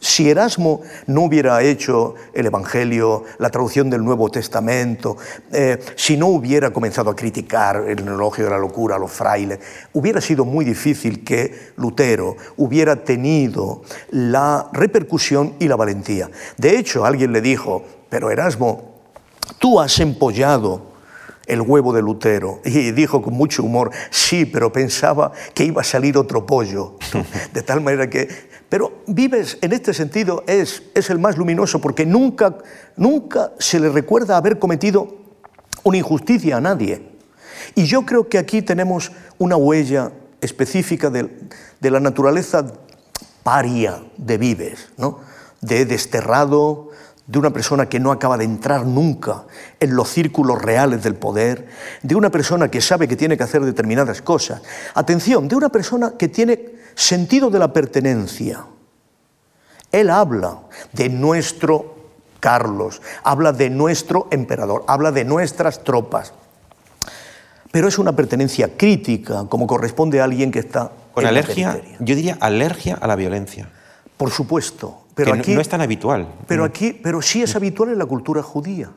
[0.00, 5.16] Si Erasmo no hubiera hecho el Evangelio, la traducción del Nuevo Testamento,
[5.52, 9.58] eh, si no hubiera comenzado a criticar el elogio de la locura a los frailes,
[9.92, 16.30] hubiera sido muy difícil que Lutero hubiera tenido la repercusión y la valentía.
[16.56, 19.00] De hecho, alguien le dijo, pero Erasmo,
[19.58, 20.87] tú has empollado
[21.48, 22.60] el huevo de Lutero.
[22.64, 26.96] Y dijo con mucho humor, sí, pero pensaba que iba a salir otro pollo.
[27.52, 28.28] De tal manera que
[28.68, 32.58] pero Vives, en este sentido, es, es el más luminoso porque nunca,
[32.96, 35.16] nunca se le recuerda haber cometido
[35.84, 37.08] una injusticia a nadie.
[37.74, 41.30] Y yo creo que aquí tenemos una huella específica de,
[41.80, 42.66] de la naturaleza
[43.42, 45.20] paria de Vives, ¿no?
[45.60, 46.87] de desterrado,
[47.28, 49.44] de una persona que no acaba de entrar nunca
[49.78, 51.68] en los círculos reales del poder,
[52.02, 54.62] de una persona que sabe que tiene que hacer determinadas cosas.
[54.94, 58.64] Atención, de una persona que tiene Sentido de la pertenencia.
[59.92, 60.62] Él habla
[60.92, 61.94] de nuestro
[62.40, 66.34] Carlos, habla de nuestro emperador, habla de nuestras tropas.
[67.70, 71.80] Pero es una pertenencia crítica, como corresponde a alguien que está con alergia.
[72.00, 73.70] yo diría alergia a la violencia.
[74.18, 76.28] Por supuesto, pero aquí no es tan habitual.
[76.46, 78.90] Pero aquí, pero sí es habitual en la cultura judía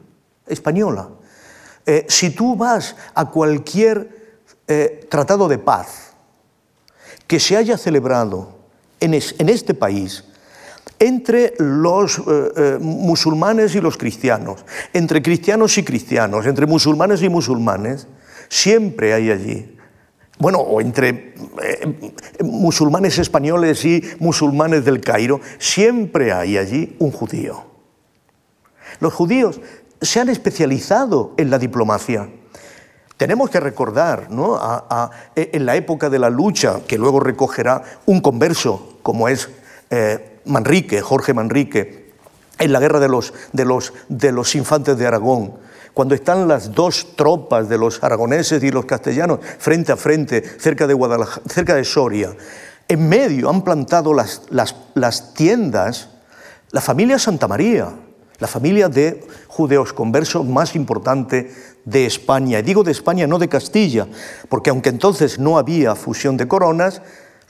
[0.46, 1.08] española.
[1.86, 4.36] Eh, si tú vas a cualquier
[4.68, 6.14] eh, tratado de paz
[7.28, 8.60] que se haya celebrado
[9.00, 10.24] en, este país
[11.00, 14.64] entre los eh, eh, musulmanes y los cristianos,
[14.94, 18.08] entre cristianos y cristianos, entre musulmanes y musulmanes,
[18.50, 19.78] siempre hay allí.
[20.42, 22.14] Bueno, o entre eh,
[22.44, 27.64] musulmanes españoles y musulmanes del Cairo, siempre hay allí un judío.
[29.00, 29.62] Los judíos
[30.02, 32.28] se han especializado en la diplomacia.
[33.18, 34.30] Tenemos que recordar,
[35.36, 39.48] e, en la época de la lucha, que luego recogerá un converso, como es
[39.92, 42.14] eh, Manrique, Jorge Manrique,
[42.58, 45.54] en la guerra de los, de, los, de los infantes de Aragón,
[45.94, 50.88] cuando están las dos tropas de los aragoneses y los castellanos frente a frente, cerca
[50.88, 50.98] de,
[51.48, 52.36] cerca de Soria,
[52.88, 56.10] en medio han plantado las tiendas
[56.72, 57.90] la familia Santa María,
[58.40, 62.60] la familia de judeos conversos más importante de España.
[62.60, 64.08] Y digo de España, no de Castilla,
[64.48, 67.02] porque aunque entonces no había fusión de coronas,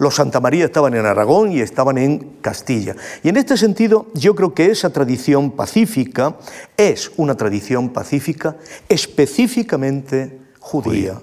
[0.01, 2.95] Los Santa María estaban en Aragón y estaban en Castilla.
[3.21, 6.37] Y en este sentido, yo creo que esa tradición pacífica
[6.75, 8.55] es una tradición pacífica
[8.89, 11.21] específicamente judía.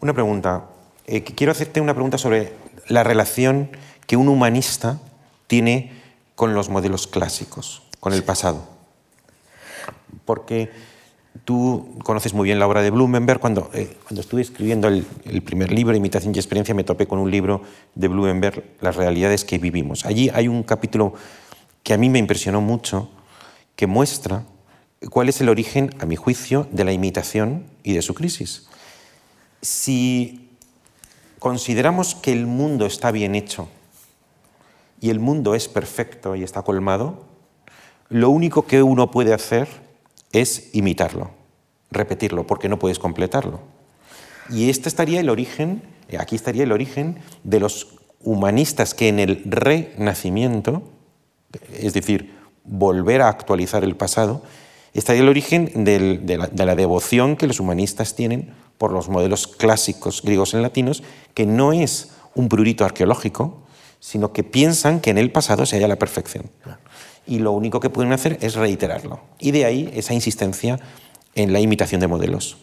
[0.00, 0.64] Una pregunta.
[1.06, 2.52] Eh, quiero hacerte una pregunta sobre
[2.88, 3.70] la relación
[4.08, 4.98] que un humanista
[5.46, 5.92] tiene
[6.34, 8.66] con los modelos clásicos, con el pasado.
[10.24, 10.72] Porque
[11.44, 13.40] tú conoces muy bien la obra de Blumenberg.
[13.40, 17.18] Cuando, eh, cuando estuve escribiendo el, el, primer libro, Imitación y Experiencia, me topé con
[17.18, 17.62] un libro
[17.94, 20.04] de Blumenberg, Las realidades que vivimos.
[20.06, 21.14] Allí hay un capítulo
[21.82, 23.10] que a mí me impresionó mucho,
[23.76, 24.44] que muestra
[25.08, 28.68] cuál es el origen, a mi juicio, de la imitación y de su crisis.
[29.62, 30.50] Si
[31.38, 33.68] consideramos que el mundo está bien hecho
[35.00, 37.24] y el mundo es perfecto y está colmado,
[38.08, 39.68] lo único que uno puede hacer
[40.32, 41.30] es imitarlo,
[41.90, 43.60] repetirlo, porque no puedes completarlo.
[44.50, 45.82] Y este estaría el origen,
[46.18, 50.82] aquí estaría el origen de los humanistas que en el renacimiento,
[51.72, 54.42] es decir, volver a actualizar el pasado,
[54.92, 59.46] estaría el origen de, la, de la devoción que los humanistas tienen por los modelos
[59.46, 61.02] clásicos griegos y latinos,
[61.34, 63.62] que no es un prurito arqueológico,
[64.00, 66.50] sino que piensan que en el pasado se halla la perfección.
[67.26, 69.20] Y lo único que pueden hacer es reiterarlo.
[69.38, 70.78] Y de ahí esa insistencia
[71.34, 72.56] en la imitación de modelos.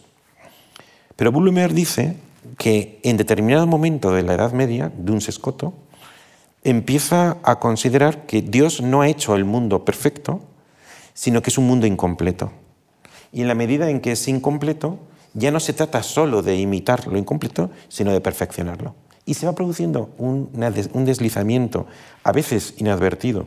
[1.16, 2.16] Pero Blumer dice
[2.58, 5.74] que en determinado momento de la Edad Media, de un sescoto,
[6.64, 10.40] empieza a considerar que Dios no ha hecho el mundo perfecto,
[11.14, 12.52] sino que es un mundo incompleto.
[13.32, 14.98] Y en la medida en que es incompleto,
[15.34, 18.94] ya no se trata solo de imitar lo incompleto, sino de perfeccionarlo.
[19.24, 20.50] Y se va produciendo un,
[21.04, 21.86] deslizamiento,
[22.24, 23.46] a veces inadvertido,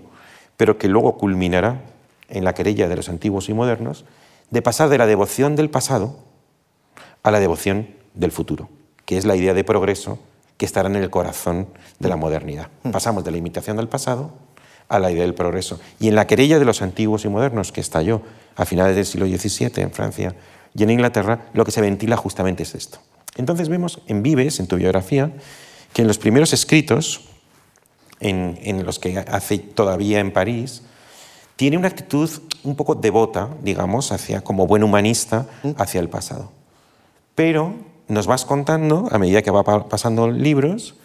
[0.61, 1.81] pero que luego culminará
[2.29, 4.05] en la querella de los antiguos y modernos,
[4.51, 6.19] de pasar de la devoción del pasado
[7.23, 8.69] a la devoción del futuro,
[9.05, 10.19] que es la idea de progreso
[10.57, 11.65] que estará en el corazón
[11.97, 12.67] de la modernidad.
[12.83, 12.91] Mm.
[12.91, 14.33] Pasamos de la imitación del pasado
[14.87, 15.79] a la idea del progreso.
[15.99, 18.21] Y en la querella de los antiguos y modernos, que estalló
[18.55, 20.35] a finales del siglo XVII en Francia
[20.75, 22.99] y en Inglaterra, lo que se ventila justamente es esto.
[23.35, 25.31] Entonces vemos en Vives, en tu biografía,
[25.91, 27.30] que en los primeros escritos,
[28.21, 30.83] en, los que hace todavía en París,
[31.55, 32.29] tiene una actitud
[32.63, 35.47] un poco devota, digamos, hacia, como buen humanista,
[35.77, 36.51] hacia el pasado.
[37.35, 37.75] Pero
[38.07, 40.95] nos vas contando, a medida que va pasando libros,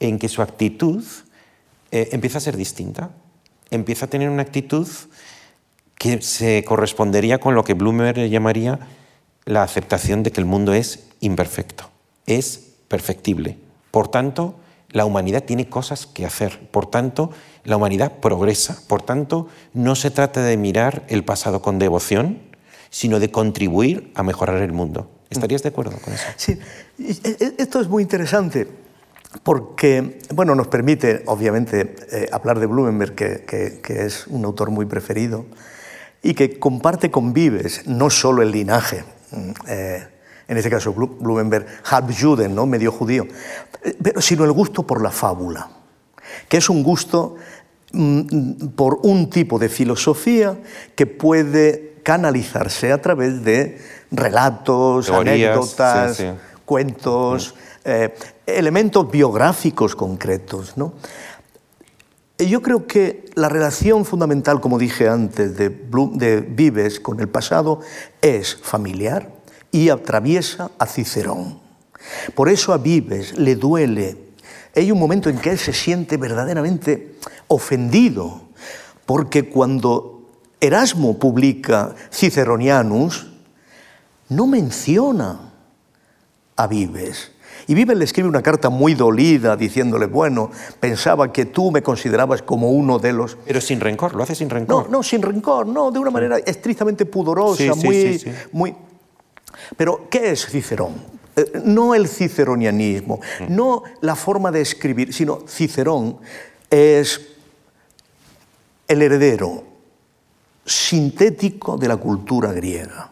[0.00, 1.04] en que su actitud
[1.90, 3.10] eh, empieza a ser distinta.
[3.70, 4.88] Empieza a tener una actitud
[5.96, 8.78] que se correspondería con lo que Blumer llamaría
[9.44, 11.90] la aceptación de que el mundo es imperfecto,
[12.26, 13.58] es perfectible.
[13.90, 14.54] Por tanto,
[14.90, 17.30] la humanidad tiene cosas que hacer, por tanto,
[17.64, 22.38] la humanidad progresa, por tanto, no se trata de mirar el pasado con devoción,
[22.90, 25.10] sino de contribuir a mejorar el mundo.
[25.30, 26.24] ¿Estarías de acuerdo con eso?
[26.36, 26.58] Sí,
[26.98, 28.66] e, e, esto es muy interesante
[29.42, 35.44] porque, bueno, nos permite, obviamente, eh, hablar de Blumenberg, que, es un autor muy preferido,
[36.22, 40.06] y que comparte con Vives no solo el linaje, mm, eh,
[40.48, 42.66] en este caso Blumenberg, Halbjuden, ¿no?
[42.66, 43.26] medio judío,
[44.02, 45.68] pero sino el gusto por la fábula,
[46.48, 47.36] que es un gusto
[47.92, 50.58] mm, por un tipo de filosofía
[50.96, 53.78] que puede canalizarse a través de
[54.10, 56.24] relatos, anécdotas,
[56.64, 58.14] cuentos, eh,
[58.46, 60.78] elementos biográficos concretos.
[60.78, 60.94] ¿no?
[62.38, 67.80] Yo creo que la relación fundamental, como dije antes, de, de Vives con el pasado
[68.22, 69.37] es familiar,
[69.70, 71.58] y atraviesa a Cicerón.
[72.34, 74.16] Por eso a Vives le duele.
[74.74, 77.16] Hay un momento en que él se siente verdaderamente
[77.48, 78.42] ofendido,
[79.06, 80.28] porque cuando
[80.60, 83.26] Erasmo publica Ciceronianus,
[84.28, 85.52] no menciona
[86.56, 87.32] a Vives.
[87.66, 90.50] Y Vives le escribe una carta muy dolida diciéndole, bueno,
[90.80, 93.36] pensaba que tú me considerabas como uno de los...
[93.46, 94.84] Pero sin rencor, lo hace sin rencor.
[94.84, 98.74] No, no, sin rencor, no, de una manera estrictamente pudorosa, muy, muy,
[99.76, 100.94] pero, ¿qué es Cicerón?
[101.38, 103.54] Eh, no el ciceronianismo, mm.
[103.54, 106.18] no la forma de escribir, sino Cicerón
[106.68, 107.20] es
[108.88, 109.64] el heredero
[110.64, 113.10] sintético de la cultura griega.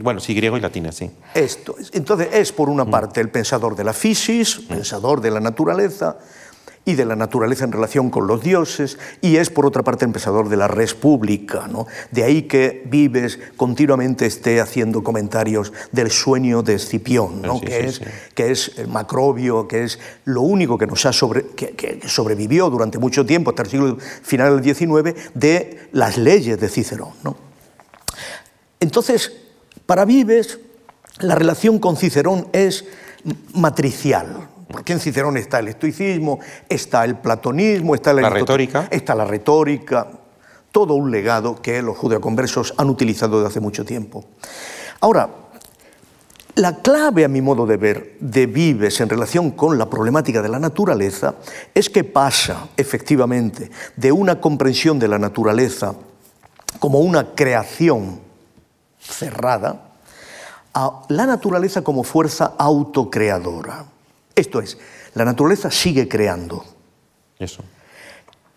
[0.00, 1.10] bueno, sí, griego y latina, sí.
[1.32, 2.90] Esto, entonces es por una mm.
[2.90, 4.66] parte el pensador de la fisis, mm.
[4.66, 6.18] pensador de la naturaleza,
[6.84, 10.12] y de la naturaleza en relación con los dioses, y es por otra parte el
[10.12, 11.68] pensador de la res pública.
[11.68, 11.86] ¿no?
[12.10, 17.60] De ahí que Vives continuamente esté haciendo comentarios del sueño de Escipión, ¿no?
[17.60, 18.00] que, es,
[18.34, 22.98] que es el macrobio, que es lo único que nos ha sobre, que, sobrevivió durante
[22.98, 27.12] mucho tiempo, hasta el siglo final del XIX, de las leyes de Cicerón.
[27.22, 27.36] ¿no?
[28.80, 29.32] Entonces,
[29.86, 30.58] para Vives,
[31.20, 32.84] la relación con Cicerón es
[33.54, 38.88] matricial Porque en Cicerón está el estoicismo, está el platonismo, está la retórica.
[38.90, 40.08] Está la retórica,
[40.72, 44.24] todo un legado que los judeoconversos han utilizado desde hace mucho tiempo.
[45.00, 45.28] Ahora,
[46.54, 50.50] la clave, a mi modo de ver, de Vives en relación con la problemática de
[50.50, 51.34] la naturaleza
[51.74, 55.94] es que pasa, efectivamente, de una comprensión de la naturaleza
[56.78, 58.20] como una creación
[58.98, 59.92] cerrada
[60.74, 63.86] a la naturaleza como fuerza autocreadora.
[64.34, 64.78] Esto es,
[65.14, 66.64] la naturaleza sigue creando.
[67.38, 67.62] Eso.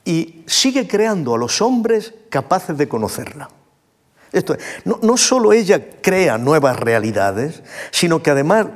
[0.04, 3.50] Y sigue creando a los hombres capaces de conocerla.
[4.32, 8.68] Esto es, no, no solo ella crea nuevas realidades, sino que además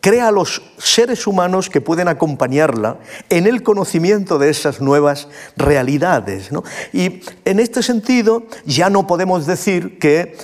[0.00, 2.98] crea a los seres humanos que pueden acompañarla
[3.28, 6.50] en el conocimiento de esas nuevas realidades.
[6.92, 10.36] Y en este sentido ya no podemos decir que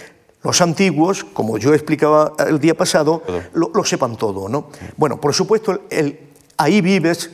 [0.43, 3.22] los antiguos, como yo explicaba el día pasado,
[3.53, 4.49] lo, sepan todo.
[4.49, 4.68] ¿no?
[4.97, 6.18] Bueno, por supuesto, el,
[6.57, 7.30] ahí vives,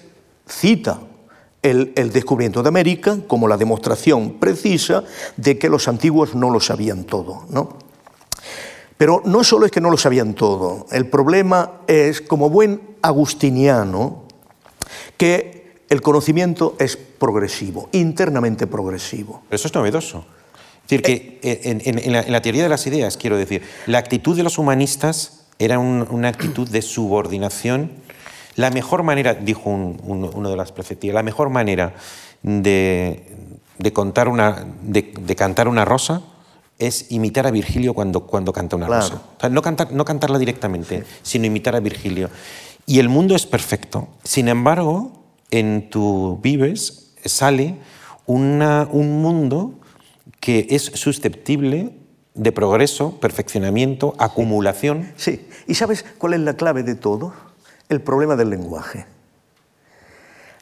[0.49, 1.01] cita
[1.63, 5.05] el, el, descubrimiento de América como la demostración precisa
[5.37, 7.45] de que los antiguos no lo sabían todo.
[7.51, 7.77] ¿no?
[8.97, 14.23] Pero no solo es que no lo sabían todo, el problema es, como buen agustiniano,
[15.17, 19.43] que el conocimiento es progresivo, internamente progresivo.
[19.51, 20.25] eso es novedoso.
[20.85, 24.43] Es decir, que eh, en, la, teoría de las ideas, quiero decir, la actitud de
[24.43, 27.91] los humanistas era una actitud de subordinación.
[28.57, 31.95] La mejor manera, dijo uno de las preceptivas, la mejor manera
[32.43, 33.23] de,
[33.93, 36.23] contar una, de, cantar una rosa
[36.79, 39.23] es imitar a Virgilio cuando, cuando canta una rosa.
[39.51, 42.29] no, cantar, no cantarla directamente, sino imitar a Virgilio.
[42.87, 44.09] Y el mundo es perfecto.
[44.23, 45.13] Sin embargo,
[45.51, 47.77] en tu vives sale
[48.27, 49.73] una, un mundo
[50.45, 51.95] que es susceptible
[52.35, 55.11] de progreso, perfeccionamiento, acumulación.
[55.17, 57.33] Sí, ¿y sabes cuál es la clave de todo?
[57.89, 59.07] El problema del lenguaje.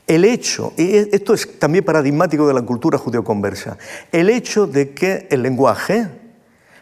[0.07, 3.77] El hecho, y esto es también paradigmático de la cultura judeoconversa,
[4.13, 6.07] el hecho de que el lenguaje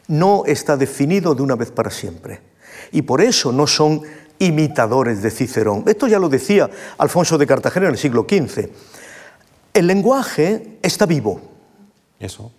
[0.08, 2.40] no está definido de una vez para siempre.
[2.92, 4.02] Y por eso no son
[4.38, 5.84] imitadores de Cicerón.
[5.86, 8.68] Esto ya lo decía Alfonso de Cartagena en el siglo XV.
[9.72, 11.49] El lenguaje está vivo,
[12.20, 12.52] eso,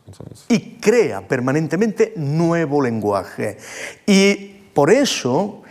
[0.49, 3.57] Y crea permanentemente nuevo lenguaje.
[4.07, 4.35] Y
[4.73, 5.61] por eso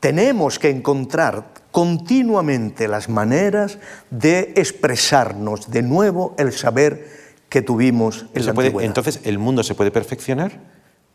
[0.00, 3.78] tenemos que encontrar continuamente las maneras
[4.10, 7.08] de expresarnos de nuevo el saber
[7.48, 10.60] que tuvimos en la puede, Entonces el mundo se puede perfeccionar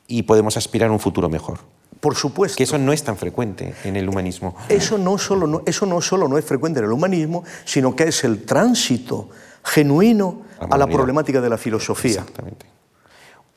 [0.08, 1.60] y podemos aspirar a un futuro mejor.
[2.00, 2.58] Por supuesto.
[2.58, 4.56] Que eso no es tan frecuente en el humanismo.
[4.70, 8.24] Eso no solo eso no, solo no es frecuente en el humanismo, sino que es
[8.24, 9.30] el tránsito
[9.68, 12.22] genuino a la problemática de la filosofía.
[12.22, 12.66] Exactamente.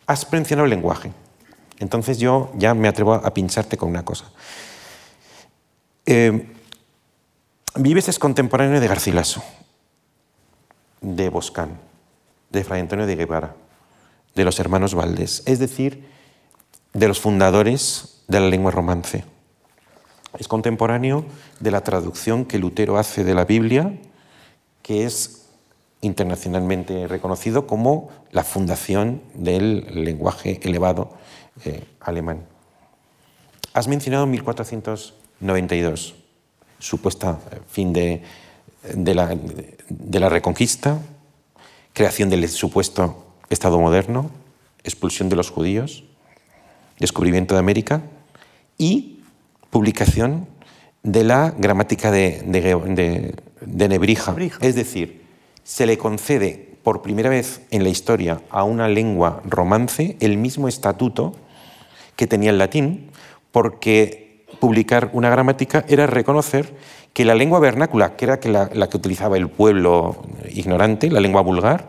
[0.07, 1.13] Has mencionado el lenguaje.
[1.79, 4.27] Entonces yo ya me atrevo a pincharte con una cosa.
[6.05, 6.53] Eh,
[7.77, 9.45] Vives es contemporáneo de Garcilaso,
[11.01, 11.79] de Boscán,
[12.51, 13.55] de Fray Antonio de Guevara,
[14.35, 16.09] de los hermanos Valdés, es decir,
[16.93, 19.25] de los fundadores de la lengua romance.
[20.37, 21.25] Es contemporáneo
[21.61, 23.97] de la traducción que Lutero hace de la Biblia,
[24.83, 25.40] que es
[26.01, 31.13] internacionalmente reconocido como la fundación del lenguaje elevado
[31.65, 32.47] eh, alemán.
[33.75, 36.15] Has mencionado 1492,
[36.79, 38.23] supuesta eh, fin de,
[38.95, 39.37] de, la,
[39.89, 40.99] de la Reconquista,
[41.93, 44.31] creación del supuesto Estado moderno,
[44.85, 46.05] expulsión de los judíos,
[46.99, 48.03] descubrimiento de América
[48.79, 49.21] y
[49.71, 50.47] publicación
[51.03, 54.35] de la gramática de, de, de Nebrija.
[54.61, 55.20] Es decir,
[55.71, 60.67] se le concede por primera vez en la historia a una lengua romance el mismo
[60.67, 61.37] estatuto
[62.17, 63.13] que tenía el latín,
[63.53, 66.75] porque publicar una gramática era reconocer
[67.13, 71.89] que la lengua vernácula, que era la, que utilizaba el pueblo ignorante, la lengua vulgar,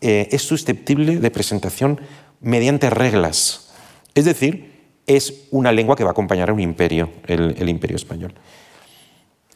[0.00, 2.00] eh, es susceptible de presentación
[2.40, 3.70] mediante reglas.
[4.14, 4.72] Es decir,
[5.06, 8.32] es una lengua que va a acompañar a un imperio, el imperio español.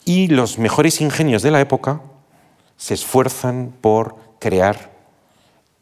[0.05, 2.03] Y los mejores ingenios de la época
[2.79, 4.89] se esfuerzan por crear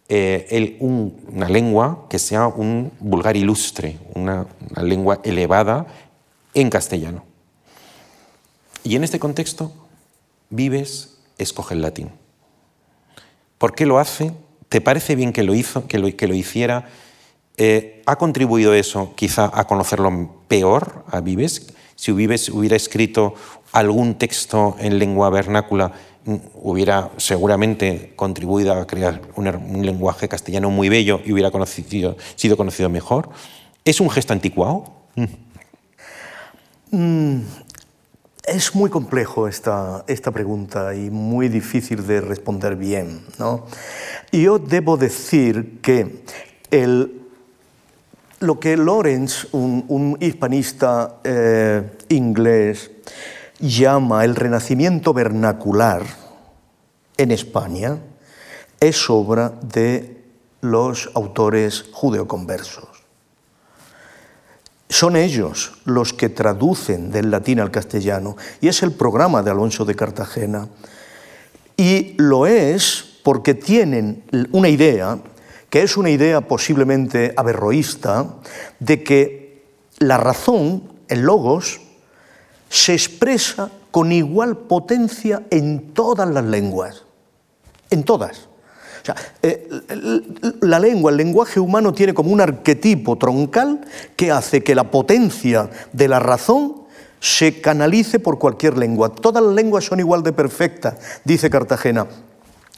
[0.09, 4.47] eh, una lengua que sea un vulgar ilustre, una,
[4.81, 5.85] lengua elevada
[6.55, 7.23] en castellano.
[8.83, 9.71] Y en este contexto,
[10.49, 12.09] Vives escoge el latín.
[13.59, 14.31] ¿Por qué lo hace?
[14.67, 16.89] ¿Te parece bien que lo, hizo, que lo, hiciera?
[17.57, 21.67] Eh, ¿Ha contribuido eso quizá a conocerlo peor a Vives?
[21.95, 23.35] Si Vives hubiera escrito
[23.71, 25.91] algún texto en lengua vernácula,
[26.55, 31.51] hubiera seguramente contribuido a crear un, lenguaje castellano muy bello y hubiera
[32.35, 33.29] sido conocido mejor.
[33.85, 34.85] ¿Es un gesto anticuado?
[36.91, 37.39] Mm,
[38.45, 43.25] Es muy complejo esta, esta pregunta y muy difícil de responder bien.
[43.39, 43.65] ¿no?
[44.31, 46.23] Yo debo decir que
[46.71, 47.21] el,
[48.39, 52.91] lo que Lawrence, un, hispanista eh, inglés,
[53.59, 56.03] llama el renacimiento vernacular
[57.17, 57.97] en España,
[58.79, 60.23] es obra de
[60.61, 62.97] los autores judeoconversos.
[64.89, 69.83] Son ellos los que traducen del latín al castellano y es el programa de Alonso
[69.83, 70.69] de Cartagena.
[71.75, 75.19] Y lo es porque tienen una idea,
[75.69, 78.35] que es una idea posiblemente averroísta,
[78.79, 79.65] de que
[79.99, 81.81] la razón, el logos,
[82.69, 87.03] se expresa con igual potencia en todas las lenguas,
[87.89, 88.47] en todas.
[89.41, 89.69] Eh,
[90.61, 93.81] la lengua, el lenguaje humano tiene como un arquetipo troncal
[94.15, 96.83] que hace que la potencia de la razón
[97.19, 99.09] se canalice por cualquier lengua.
[99.09, 102.07] Todas las lenguas son igual de perfectas, dice Cartagena.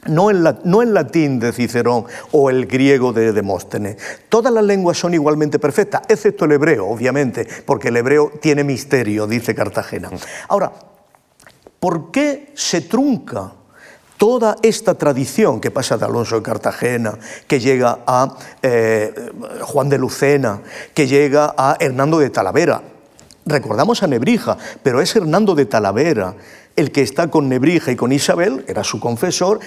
[0.06, 3.96] No en, no latín de Cicerón o el griego de Demóstenes.
[4.28, 9.26] Todas las lenguas son igualmente perfectas, excepto el hebreo, obviamente, porque el hebreo tiene misterio,
[9.26, 10.10] dice Cartagena.
[10.48, 10.72] Ahora,
[11.78, 13.52] ¿por qué se trunca
[14.20, 19.32] toda esta tradición que pasa de Alonso de Cartagena, que llega a eh,
[19.62, 20.60] Juan de Lucena,
[20.92, 22.82] que llega a Hernando de Talavera.
[23.46, 26.34] Recordamos a Nebrija, pero es Hernando de Talavera
[26.76, 29.60] el que está con Nebrija y con Isabel, era su confesor,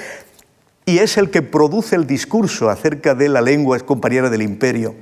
[0.85, 4.95] y es el que produce el discurso acerca de la lengua compañera del imperio.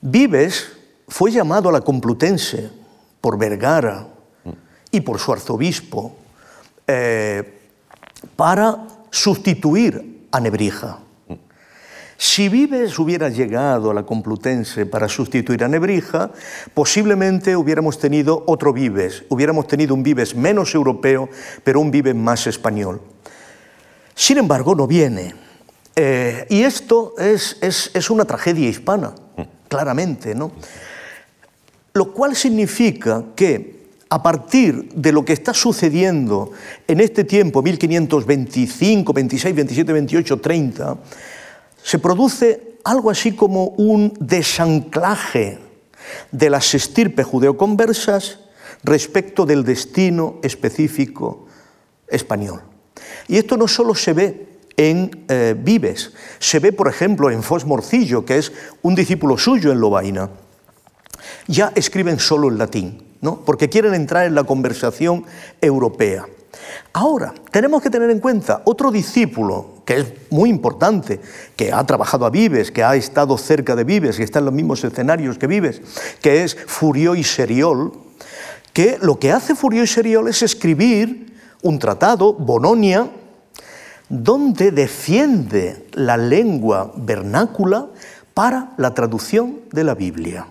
[0.00, 0.72] Vives
[1.08, 2.70] fue llamado a la Complutense
[3.20, 4.08] por Vergara
[4.90, 6.16] y por su arzobispo
[6.86, 7.60] eh,
[8.36, 10.98] para sustituir a Nebrija.
[12.24, 16.30] Si Vives hubiera llegado a la Complutense para sustituir a Nebrija,
[16.72, 21.28] posiblemente hubiéramos tenido otro Vives, hubiéramos tenido un Vives menos europeo,
[21.64, 23.02] pero un Vives más español.
[24.14, 25.34] Sin embargo, no viene.
[25.96, 29.12] Eh, y esto es, es, una tragedia hispana,
[29.66, 30.52] claramente, ¿no?
[31.92, 36.52] Lo cual significa que a partir de lo que está sucediendo
[36.86, 40.98] en este tiempo, 1525, 26, 27, 28, 30,
[41.82, 45.58] se produce algo así como un desanclaje
[46.30, 48.40] de las estirpes judeoconversas
[48.82, 51.46] respecto del destino específico
[52.08, 52.62] español.
[53.28, 57.64] Y esto no solo se ve en eh, Vives, se ve, por ejemplo, en Fos
[57.66, 58.52] Morcillo, que es
[58.82, 60.30] un discípulo suyo en Lobaina.
[61.46, 63.12] Ya escriben solo en latín
[63.44, 65.24] porque quieren entrar en la conversación
[65.60, 66.26] europea.
[66.92, 71.20] Ahora, tenemos que tener en cuenta otro discípulo que es muy importante,
[71.56, 74.54] que ha trabajado a Vives, que ha estado cerca de Vives, que está en los
[74.54, 75.80] mismos escenarios que Vives,
[76.20, 77.92] que es Furió y Seriol,
[78.72, 83.08] que lo que hace Furió y Seriol es escribir un tratado, Bononia,
[84.08, 87.88] donde defiende la lengua vernácula
[88.34, 90.46] para la traducción de la Biblia.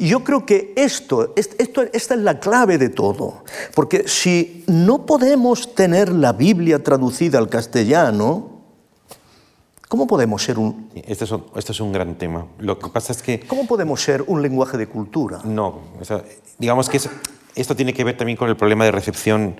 [0.00, 3.42] Y yo creo que esto, esto, esta es la clave de todo,
[3.74, 8.62] porque si no podemos tener la Biblia traducida al castellano,
[9.88, 10.88] ¿cómo podemos ser un...
[10.94, 12.46] Este es un, este es un gran tema.
[12.60, 13.40] Lo que pasa es que...
[13.40, 15.40] ¿Cómo podemos ser un lenguaje de cultura?
[15.42, 15.80] No,
[16.58, 17.00] digamos que
[17.56, 19.56] esto tiene que ver también con el problema de recepción.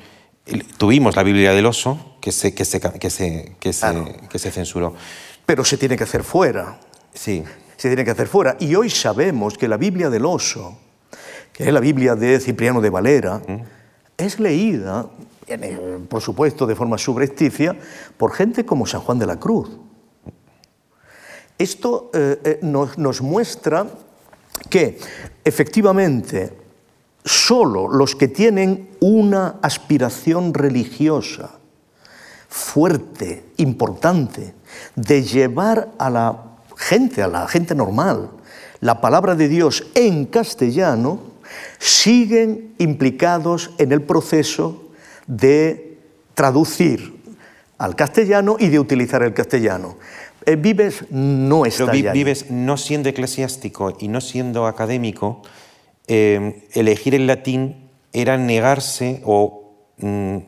[0.76, 4.50] Tuvimos la Biblia del oso que se, que se, que se, que se, que se
[4.52, 4.94] censuró.
[5.44, 6.78] Pero se tiene que hacer fuera.
[7.12, 7.42] Sí
[7.78, 8.56] se tiene que hacer fuera.
[8.58, 10.76] Y hoy sabemos que la Biblia del oso,
[11.52, 13.40] que es la Biblia de Cipriano de Valera,
[14.16, 15.06] es leída,
[16.08, 17.76] por supuesto de forma subrepticia,
[18.16, 19.70] por gente como San Juan de la Cruz.
[21.56, 23.86] Esto eh, eh, nos, nos muestra
[24.68, 24.98] que
[25.44, 26.52] efectivamente
[27.24, 31.58] solo los que tienen una aspiración religiosa
[32.48, 34.54] fuerte, importante,
[34.96, 36.47] de llevar a la
[36.78, 38.30] gente, a la gente normal,
[38.80, 41.20] la palabra de Dios en castellano,
[41.78, 44.90] siguen implicados en el proceso
[45.26, 45.98] de
[46.34, 47.16] traducir
[47.78, 49.96] al castellano y de utilizar el castellano.
[50.46, 55.42] Eh, Vives no está Pero Vives, no siendo eclesiástico y no siendo académico,
[56.06, 60.38] eh, elegir el latín era negarse o mm,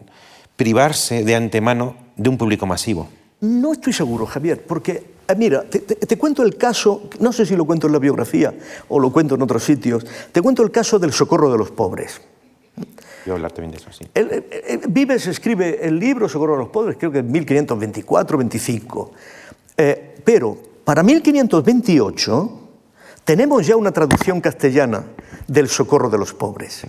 [0.57, 3.09] privarse de antemano de un público masivo.
[3.41, 7.87] No estoy seguro, Javier, porque mira, te, cuento el caso, no sé si lo cuento
[7.87, 8.55] en la biografía
[8.89, 12.21] o lo cuento en otros sitios, te cuento el caso del socorro de los pobres.
[13.27, 14.07] Yo hablar también de eso, sí.
[14.89, 19.11] Vives escribe el libro Socorro de los Pobres, creo que en 1524-25.
[19.77, 22.61] Eh, pero para 1528
[23.25, 25.05] tenemos ya una traducción castellana
[25.47, 26.87] del socorro de los pobres.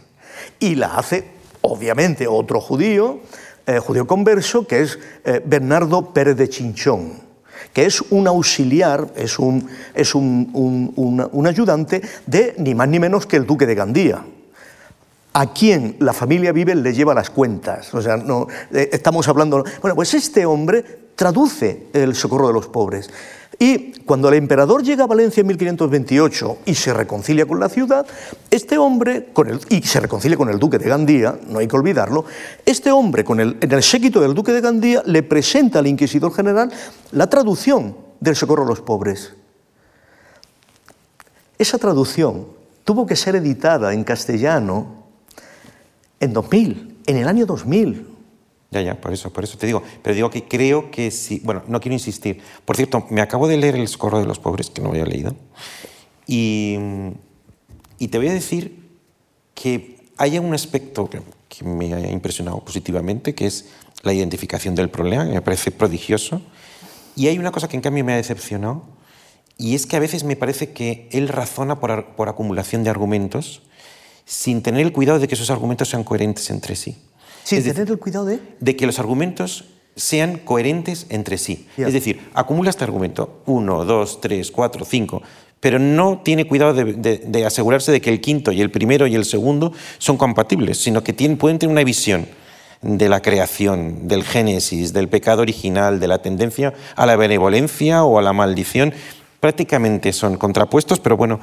[0.59, 1.25] Y la hace,
[1.61, 3.19] obviamente, otro judío,
[3.67, 7.30] eh, judío converso, que es eh, Bernardo Pérez de Chinchón,
[7.73, 13.25] que es un auxiliar, es, un, es un, un, ayudante de ni más ni menos
[13.25, 14.23] que el duque de Gandía
[15.33, 17.93] a quien la familia vive le lleva las cuentas.
[17.93, 19.63] O sea, no, eh, estamos hablando.
[19.81, 20.83] Bueno, pues este hombre
[21.15, 23.09] traduce el socorro de los pobres.
[23.61, 28.07] Y cuando el emperador llega a Valencia en 1528 y se reconcilia con la ciudad,
[28.49, 31.75] este hombre, con el, y se reconcilia con el duque de Gandía, no hay que
[31.75, 32.25] olvidarlo,
[32.65, 36.71] este hombre en el séquito del duque de Gandía le presenta al inquisidor general
[37.11, 39.35] la traducción del socorro a los pobres.
[41.59, 42.47] Esa traducción
[42.83, 45.03] tuvo que ser editada en castellano
[46.19, 48.10] en 2000, en el año 2000.
[48.73, 49.83] Ya, ya, por eso, por eso te digo.
[50.01, 51.41] Pero digo que creo que sí.
[51.43, 52.41] Bueno, no quiero insistir.
[52.63, 55.35] Por cierto, me acabo de leer El Socorro de los Pobres, que no había leído.
[56.25, 56.77] Y,
[58.09, 58.89] te voy a decir
[59.53, 61.21] que hay un aspecto que,
[61.65, 63.67] me ha impresionado positivamente, que es
[64.03, 66.41] la identificación del problema, que me parece prodigioso.
[67.17, 68.83] Y hay una cosa que en cambio me ha decepcionado,
[69.57, 73.63] y es que a veces me parece que él razona por acumulación de argumentos
[74.25, 76.97] sin tener el cuidado de que esos argumentos sean coherentes entre sí.
[77.57, 78.39] Sin tener el cuidado de...
[78.59, 81.67] De que los argumentos sean coherentes entre sí.
[81.77, 85.21] Es decir, acumula este argumento, uno, dos, tres, cuatro, cinco,
[85.59, 89.25] pero no tiene cuidado de, asegurarse de que el quinto y el primero y el
[89.25, 92.27] segundo son compatibles, sino que pueden tener una visión
[92.81, 98.17] de la creación, del génesis, del pecado original, de la tendencia a la benevolencia o
[98.17, 98.93] a la maldición,
[99.41, 101.39] prácticamente son contrapuestos, pero bueno,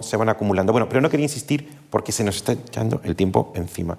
[0.00, 0.72] se van acumulando.
[0.72, 3.98] Bueno, pero no quería insistir porque se nos está echando el tiempo encima.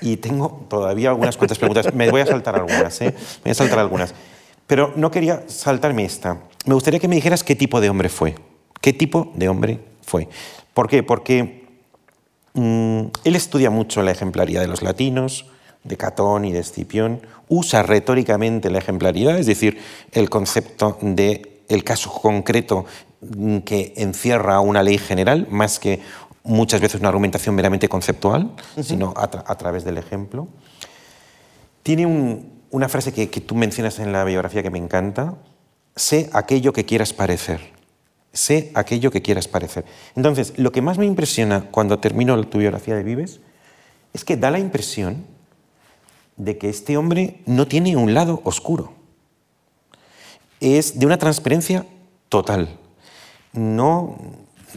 [0.00, 1.92] Y tengo todavía algunas cuantas preguntas.
[1.92, 3.12] Me voy a saltar algunas, ¿eh?
[3.12, 4.14] Me voy a saltar algunas.
[4.68, 6.38] Pero no quería saltarme esta.
[6.66, 8.36] Me gustaría que me dijeras qué tipo de hombre fue.
[8.80, 10.28] ¿Qué tipo de hombre fue?
[10.72, 11.02] ¿Por qué?
[11.02, 11.66] Porque
[12.54, 15.46] mm, él estudia mucho la ejemplaridad de los latinos,
[15.82, 19.78] de Catón y de Escipión, usa retóricamente la ejemplaridad, es decir,
[20.12, 22.84] el concepto de el caso concreto
[23.64, 26.00] que encierra una ley general, más que
[26.42, 28.52] muchas veces una argumentación meramente conceptual,
[28.82, 30.48] sino a, través del ejemplo.
[31.82, 32.06] Tiene
[32.70, 35.34] una frase que, tú mencionas en la biografía que me encanta,
[35.96, 37.72] sé aquello que quieras parecer.
[38.32, 39.84] Sé aquello que quieras parecer.
[40.16, 43.40] Entonces, lo que más me impresiona cuando termino tu biografía de Vives
[44.12, 45.24] es que da la impresión
[46.36, 48.92] de que este hombre no tiene un lado oscuro
[50.64, 51.86] es de una transparencia
[52.28, 52.68] total.
[53.52, 54.16] No,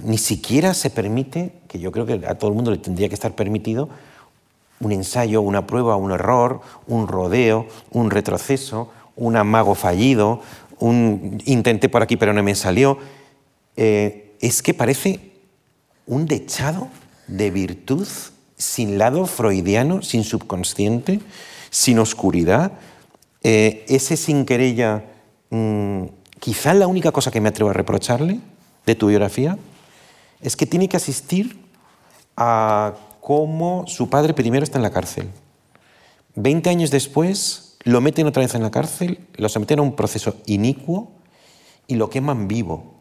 [0.04, 3.16] ni siquiera se permite, que yo creo que a todo el mundo le tendría que
[3.16, 3.90] estar permitido,
[4.80, 10.42] un ensayo, una prueba, un error, un rodeo, un retroceso, un amago fallido,
[10.80, 13.00] un intenté por aquí pero no me salió.
[13.76, 15.32] Eh, es que parece
[16.06, 16.90] un dechado
[17.28, 18.08] de virtud
[18.58, 21.20] sin lado freudiano, sin subconsciente,
[21.70, 22.74] sin oscuridad.
[23.44, 25.04] Eh, ese sin querella
[25.50, 26.06] Mm,
[26.40, 28.40] quizá la única cosa que me atrevo a reprocharle
[28.86, 29.58] de tu biografía
[30.42, 31.60] es que tiene que asistir
[32.36, 35.30] a cómo su padre primero está en la cárcel.
[36.36, 40.36] Veinte años después lo meten otra vez en la cárcel, lo someten a un proceso
[40.46, 41.12] inicuo
[41.88, 42.96] y lo queman vivo.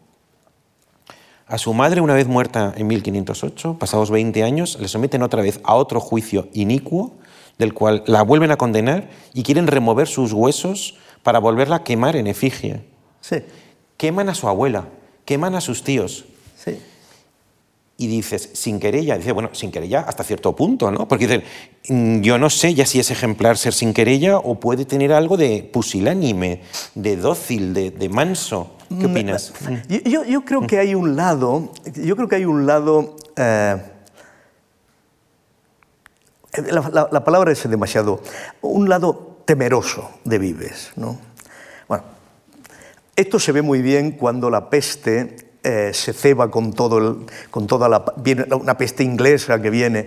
[1.46, 5.60] A su madre, una vez muerta en 1508, pasados 20 años, le someten otra vez
[5.62, 7.14] a otro juicio inicuo,
[7.58, 12.14] del cual la vuelven a condenar y quieren remover sus huesos para volverla a quemar
[12.14, 12.84] en efigie.
[13.20, 13.38] Sí.
[13.96, 14.84] Queman a su abuela,
[15.24, 16.24] queman a sus tíos.
[16.56, 16.78] Sí.
[17.96, 21.08] Y dices, sin querella, dice, bueno, sin querella hasta cierto punto, ¿no?
[21.08, 21.42] Porque dicen,
[21.88, 25.36] mm, yo no sé ya si es ejemplar ser sin querella o puede tener algo
[25.36, 26.60] de pusilánime,
[26.94, 28.76] de dócil, de, manso.
[28.88, 29.52] ¿Qué mm, opinas?
[30.04, 31.72] Yo, creo que hay un lado,
[32.04, 33.16] yo creo que hay un lado...
[33.36, 33.82] Eh,
[36.70, 38.22] la, la, palabra es demasiado.
[38.62, 40.90] Un lado temeroso de Vives.
[40.96, 41.18] ¿no?
[41.88, 42.04] Bueno,
[43.14, 47.16] esto se ve muy bien cuando la peste eh, se ceba con, todo el,
[47.50, 48.04] con toda la...
[48.18, 50.06] Viene una peste inglesa que viene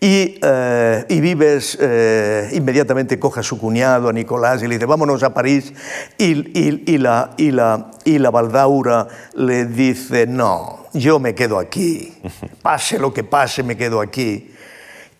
[0.00, 4.84] y, eh, y Vives eh, inmediatamente coge a su cuñado, a Nicolás, y le dice,
[4.86, 5.72] vámonos a París.
[6.18, 12.14] Y, y, la, y, la, y la Baldaura le dice, no, yo me quedo aquí.
[12.62, 14.52] Pase lo que pase, me quedo aquí.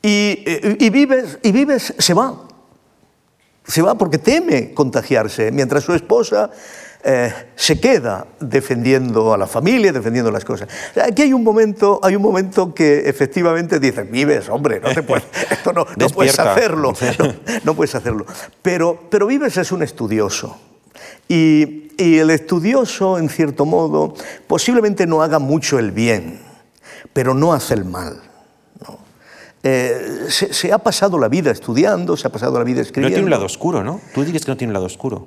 [0.03, 2.35] Y, Vives, y Vives se va
[3.67, 6.51] se va porque teme contagiarse, mientras su esposa
[7.07, 10.69] eh, se queda defendiendo a la familia, defendiendo las cosas.
[11.03, 15.25] Aquí hay un momento, hay un momento que efectivamente dice, vives, hombre, no te puedes,
[15.51, 16.95] esto no, no puedes hacerlo,
[17.65, 18.25] no, puedes hacerlo.
[18.63, 20.59] Pero, pero Vives es un estudioso.
[21.29, 24.15] Y, y el estudioso, en cierto modo,
[24.47, 26.41] posiblemente no haga mucho el bien,
[27.13, 28.21] pero no hace el mal.
[29.67, 33.09] Eh, se, ha pasado la vida estudiando, se ha pasado la vida escribiendo.
[33.09, 33.99] No tiene un lado oscuro, ¿no?
[34.13, 35.27] Tú dices que no tiene un lado oscuro.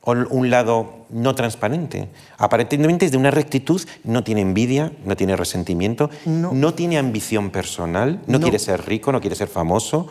[0.00, 2.10] O un lado no transparente.
[2.36, 8.20] Aparentemente es de una rectitud, no tiene envidia, no tiene resentimiento, no, tiene ambición personal,
[8.26, 10.08] no, quiere ser rico, no quiere ser famoso.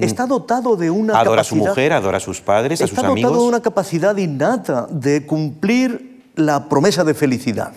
[0.00, 3.18] Está dotado de una adora a su mujer, adora a sus padres, a sus amigos.
[3.18, 7.72] Está dotado de una capacidad innata de cumplir la promesa de felicidad.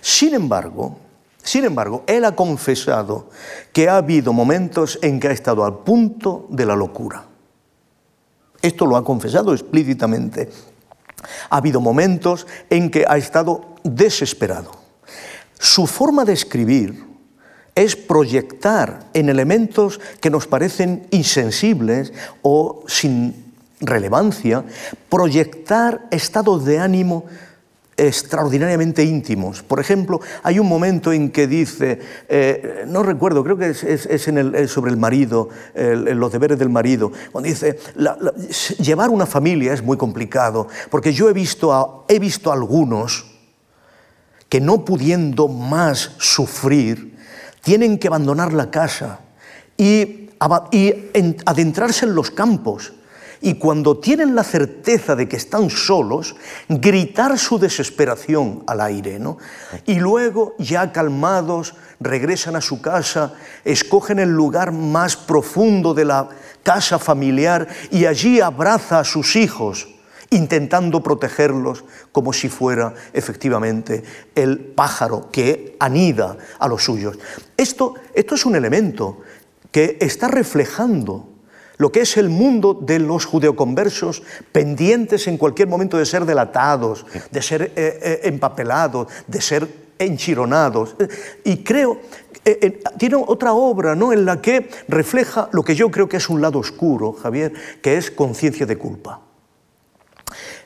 [0.00, 1.07] Sin embargo,
[1.42, 3.30] sin embargo, él ha confesado
[3.72, 7.24] que ha habido momentos en que ha estado al punto de la locura.
[8.60, 10.50] Esto lo ha confesado explícitamente.
[11.50, 14.72] Ha habido momentos en que ha estado desesperado.
[15.58, 17.06] Su forma de escribir
[17.74, 22.12] es proyectar en elementos que nos parecen insensibles
[22.42, 24.64] o sin relevancia,
[25.08, 27.26] proyectar estados de ánimo
[27.98, 29.62] extraordinariamente íntimos.
[29.62, 34.90] Por ejemplo, hay un momento en que dice, eh, no recuerdo, creo que es, sobre
[34.90, 37.78] el marido, los deberes del marido, cuando dice,
[38.80, 43.26] llevar una familia es muy complicado, porque yo he visto a, he visto algunos
[44.48, 47.16] que no pudiendo más sufrir,
[47.62, 49.20] tienen que abandonar la casa
[49.76, 50.30] y
[51.44, 52.92] adentrarse en los campos
[53.40, 56.36] y cuando tienen la certeza de que están solos,
[56.68, 59.18] gritar su desesperación al aire.
[59.18, 59.38] ¿no?
[59.86, 63.34] Y luego, ya calmados, regresan a su casa,
[63.64, 66.28] escogen el lugar más profundo de la
[66.62, 69.88] casa familiar y allí abraza a sus hijos
[70.30, 74.02] intentando protegerlos como si fuera efectivamente
[74.34, 77.18] el pájaro que anida a los suyos.
[77.56, 79.20] Esto, esto es un elemento
[79.70, 81.28] que está reflejando
[81.78, 84.22] lo que es el mundo de los judeoconversos
[84.52, 89.68] pendientes en cualquier momento de ser delatados, de ser eh, eh, empapelados, de ser
[89.98, 90.96] enchironados.
[91.44, 92.00] Y creo,
[92.44, 94.12] eh, tiene otra obra ¿no?
[94.12, 97.96] en la que refleja lo que yo creo que es un lado oscuro, Javier, que
[97.96, 99.20] es conciencia de culpa.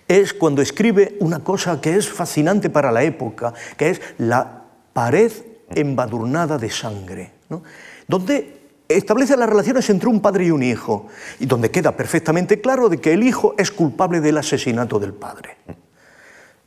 [0.08, 5.30] Es cuando escribe una cosa que es fascinante para la época, que es la pared
[5.70, 7.62] embadurnada de sangre, ¿no?
[8.08, 8.61] donde
[8.97, 11.07] establece las relaciones entre un padre y un hijo,
[11.40, 15.57] y donde queda perfectamente claro de que el hijo es culpable del asesinato del padre.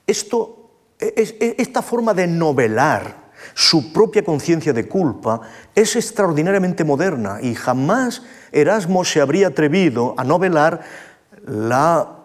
[0.07, 5.41] Esto, esta forma de novelar su propia conciencia de culpa
[5.73, 10.81] es extraordinariamente moderna y jamás Erasmo se habría atrevido a novelar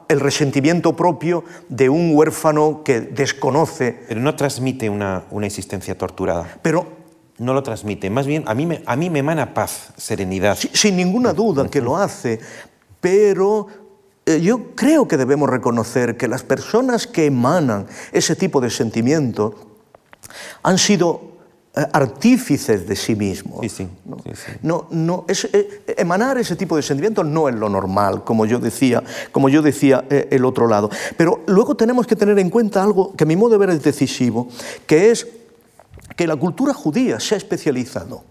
[0.08, 4.00] el resentimiento propio de un huérfano que desconoce.
[4.08, 6.58] Pero no transmite una, una existencia torturada.
[6.62, 6.99] Pero
[7.40, 8.10] no lo transmite.
[8.10, 10.56] Más bien, a mí me, a mí me emana paz, serenidad.
[10.56, 12.38] sin ninguna duda que lo hace,
[13.00, 13.66] pero
[14.26, 19.54] eh, yo creo que debemos reconocer que las personas que emanan ese tipo de sentimiento
[20.62, 21.22] han sido
[21.74, 23.66] eh, artífices de sí mismos.
[23.72, 23.88] Sí,
[24.60, 24.86] ¿no?
[24.90, 29.02] no, no eh, emanar ese tipo de sentimientos no es lo normal, como yo decía,
[29.32, 30.90] como yo decía el otro lado.
[31.16, 33.82] Pero luego tenemos que tener en cuenta algo que a mi modo de ver es
[33.82, 34.48] decisivo,
[34.86, 35.26] que es
[36.20, 38.22] que la cultura judía se ha especializado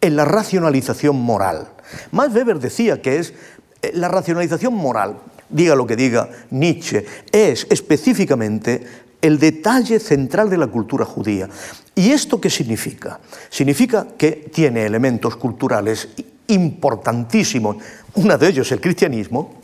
[0.00, 1.68] en la racionalización moral.
[2.10, 3.32] Max Weber decía que es
[3.80, 5.16] eh, la racionalización moral,
[5.48, 8.84] diga lo que diga Nietzsche, es específicamente
[9.22, 11.48] el detalle central de la cultura judía.
[11.94, 13.20] ¿Y esto qué significa?
[13.50, 16.08] Significa que tiene elementos culturales
[16.48, 17.76] importantísimos,
[18.14, 19.54] uno de ellos el cristianismo,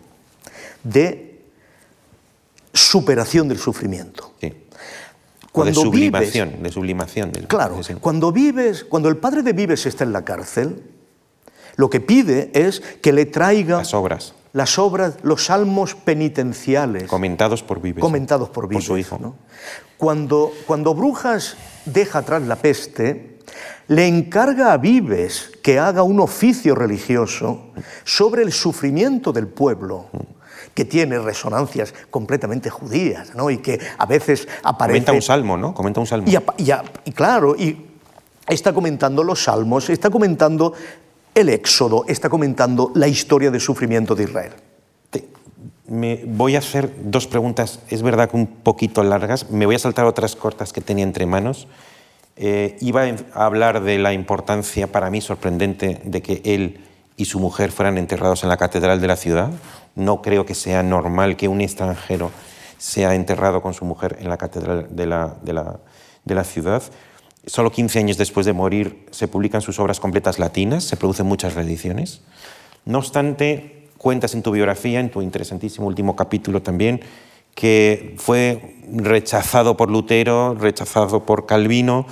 [0.84, 1.40] de
[2.72, 4.34] superación del sufrimiento.
[4.40, 4.62] Sí
[5.54, 7.30] de sublimación, de sublimación.
[7.46, 10.82] claro, cuando vives, cuando el padre de Vives está en la cárcel,
[11.76, 17.62] lo que pide es que le traiga las obras, las obras, los salmos penitenciales, comentados
[17.62, 19.36] por Vives, comentados por Vives, su hijo.
[19.98, 23.38] Cuando, cuando Brujas deja atrás la peste,
[23.88, 27.72] le encarga a Vives que haga un oficio religioso
[28.04, 30.06] sobre el sufrimiento del pueblo
[30.74, 33.50] que tiene resonancias completamente judías, ¿no?
[33.50, 35.00] Y que a veces aparece...
[35.00, 35.74] Comenta un salmo, ¿no?
[35.74, 36.26] Comenta un salmo.
[36.26, 37.86] Y, claro, y
[38.48, 40.72] está comentando los salmos, está comentando
[41.34, 44.52] el éxodo, está comentando la historia del sufrimiento de Israel.
[45.88, 49.78] Me voy a hacer dos preguntas, es verdad que un poquito largas, me voy a
[49.78, 51.68] saltar otras cortas que tenía entre manos.
[52.36, 53.02] Eh, iba
[53.34, 56.80] a hablar de la importancia para mí sorprendente de que él
[57.16, 59.50] y su mujer fueran enterrados en la catedral de la ciudad,
[59.94, 62.30] no creo que sea normal que un extranjero
[62.78, 66.82] sea enterrado con su mujer en la catedral de la, de la, ciudad.
[67.46, 71.54] Solo 15 años después de morir se publican sus obras completas latinas, se producen muchas
[71.54, 72.22] reediciones.
[72.84, 77.00] No obstante, cuentas en tu biografía, en tu interesantísimo último capítulo también,
[77.54, 82.06] que fue rechazado por Lutero, rechazado por Calvino,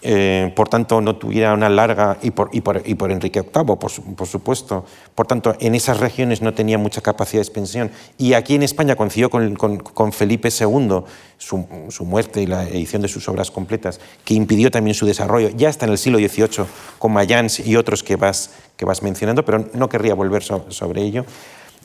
[0.00, 4.84] eh, por tanto no tuviera una larga, y por, Enrique VIII, por, supuesto,
[5.14, 7.90] por tanto en esas regiones no tenía mucha capacidad de expansión.
[8.16, 11.02] Y aquí en España coincidió con, Felipe II,
[11.36, 15.68] su, muerte y la edición de sus obras completas, que impidió también su desarrollo, ya
[15.68, 16.66] hasta en el siglo XVIII,
[16.98, 21.02] con Mayans y otros que vas, que vas mencionando, pero no querría volver so, sobre
[21.02, 21.24] ello.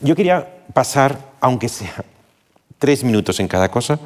[0.00, 2.04] Yo quería pasar, aunque sea
[2.78, 3.98] tres minutos en cada cosa,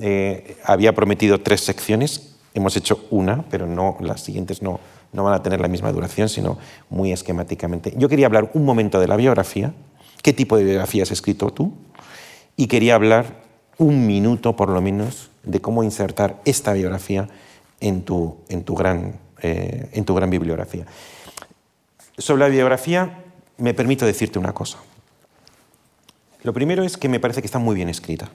[0.00, 4.80] eh, había prometido tres secciones, Hemos hecho una, pero no, las siguientes no,
[5.12, 6.58] no van a tener la misma duración, sino
[6.90, 7.94] muy esquemáticamente.
[7.96, 9.72] Yo quería hablar un momento de la biografía,
[10.22, 11.72] qué tipo de biografía has escrito tú,
[12.56, 13.44] y quería hablar
[13.78, 17.28] un minuto por lo menos de cómo insertar esta biografía
[17.78, 20.84] en tu, en tu, gran, eh, en tu gran bibliografía.
[22.18, 23.22] Sobre la biografía
[23.56, 24.78] me permito decirte una cosa.
[26.42, 28.28] Lo primero es que me parece que está muy bien escrita.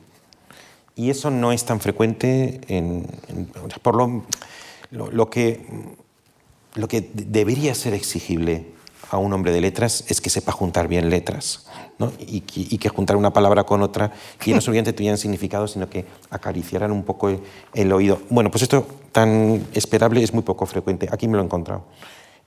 [0.96, 3.48] Y eso no es tan frecuente en, en
[3.82, 4.24] por lo,
[4.92, 5.66] lo, lo, que,
[6.76, 8.74] lo que debería ser exigible
[9.10, 11.68] a un hombre de letras es que sepa juntar bien letras
[12.00, 12.12] ¿no?
[12.20, 14.12] y, y, que juntar una palabra con otra
[14.44, 17.40] y no solamente tuvieran significado, sino que acariciaran un poco el,
[17.74, 18.20] el, oído.
[18.30, 21.08] Bueno, pues esto tan esperable es muy poco frecuente.
[21.12, 21.86] Aquí me lo he encontrado.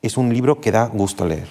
[0.03, 1.49] Es un libro que da gusto leer.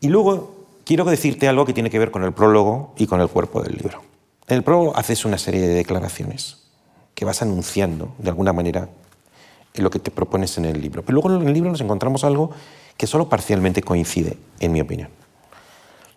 [0.00, 3.28] Y luego quiero decirte algo que tiene que ver con el prólogo y con el
[3.28, 4.09] cuerpo del libro.
[4.50, 6.56] En el prólogo haces una serie de declaraciones
[7.14, 8.88] que vas anunciando de alguna manera
[9.74, 11.04] en lo que te propones en el libro.
[11.04, 12.50] Pero luego en el libro nos encontramos algo
[12.96, 15.08] que solo parcialmente coincide, en mi opinión.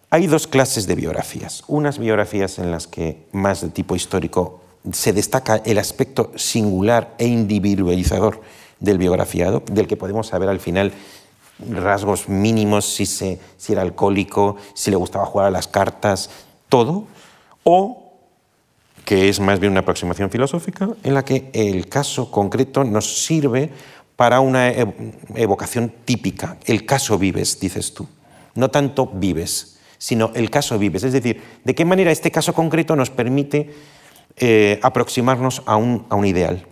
[0.10, 1.64] Hay dos clases de biografías.
[1.68, 4.62] Unas biografías en las que, más de tipo histórico,
[4.92, 8.42] se destaca el aspecto singular e individualizador
[8.80, 10.92] del biografiado, del que podemos saber al final
[11.70, 16.32] rasgos mínimos, si, se, si era alcohólico, si le gustaba jugar a las cartas,
[16.68, 17.06] todo.
[17.64, 18.03] O
[19.06, 23.70] que es más bien una aproximación filosófica en la que el caso concreto nos sirve
[24.16, 24.72] para una
[25.36, 26.58] evocación típica.
[26.66, 28.08] El caso vives, dices tú.
[28.56, 31.04] No tanto vives, sino el caso vives.
[31.04, 33.74] Es decir, de qué manera este caso concreto nos permite
[34.38, 36.66] eh, aproximarnos a un, a un ideal.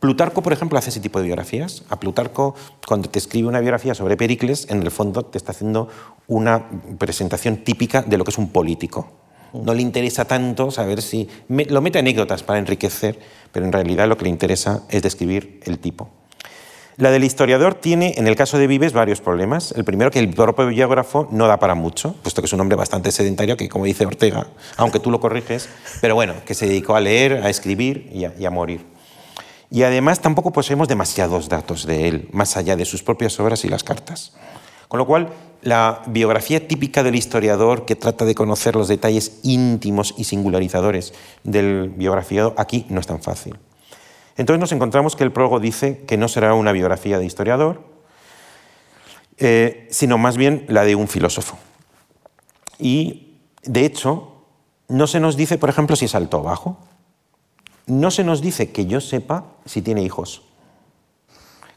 [0.00, 1.84] Plutarco, por ejemplo, hace ese tipo de biografías.
[1.90, 2.54] A Plutarco,
[2.86, 5.88] cuando te escribe una biografía sobre Pericles, en el fondo te está haciendo
[6.26, 9.19] una presentación típica de lo que es un político.
[9.52, 11.28] No le interesa tanto saber si...
[11.48, 13.18] lo mete anécdotas para enriquecer,
[13.52, 16.10] pero en realidad lo que le interesa es describir el tipo.
[17.00, 19.72] La del historiador tiene, en el caso de Vives, varios problemas.
[19.72, 22.76] El primero, que el propio biógrafo no da para mucho, puesto que es un hombre
[22.76, 25.70] bastante sedentario, que como dice Ortega, aunque tú lo corriges,
[26.02, 28.84] pero bueno, que se dedicó a leer, a escribir y a, morir.
[29.70, 33.68] Y además tampoco poseemos demasiados datos de él, más allá de sus propias obras y
[33.68, 34.34] las cartas.
[34.90, 35.28] Con lo cual,
[35.62, 41.14] la biografía típica del historiador que trata de conocer los detalles íntimos y singularizadores
[41.44, 43.56] del biografiado, aquí no es tan fácil.
[44.36, 47.84] Entonces nos encontramos que el prólogo dice que no será una biografía de historiador,
[49.38, 51.56] eh, sino más bien la de un filósofo.
[52.76, 54.42] Y, de hecho,
[54.88, 56.78] no se nos dice, por ejemplo, si es alto o bajo.
[57.86, 60.42] No se nos dice que yo sepa si tiene hijos.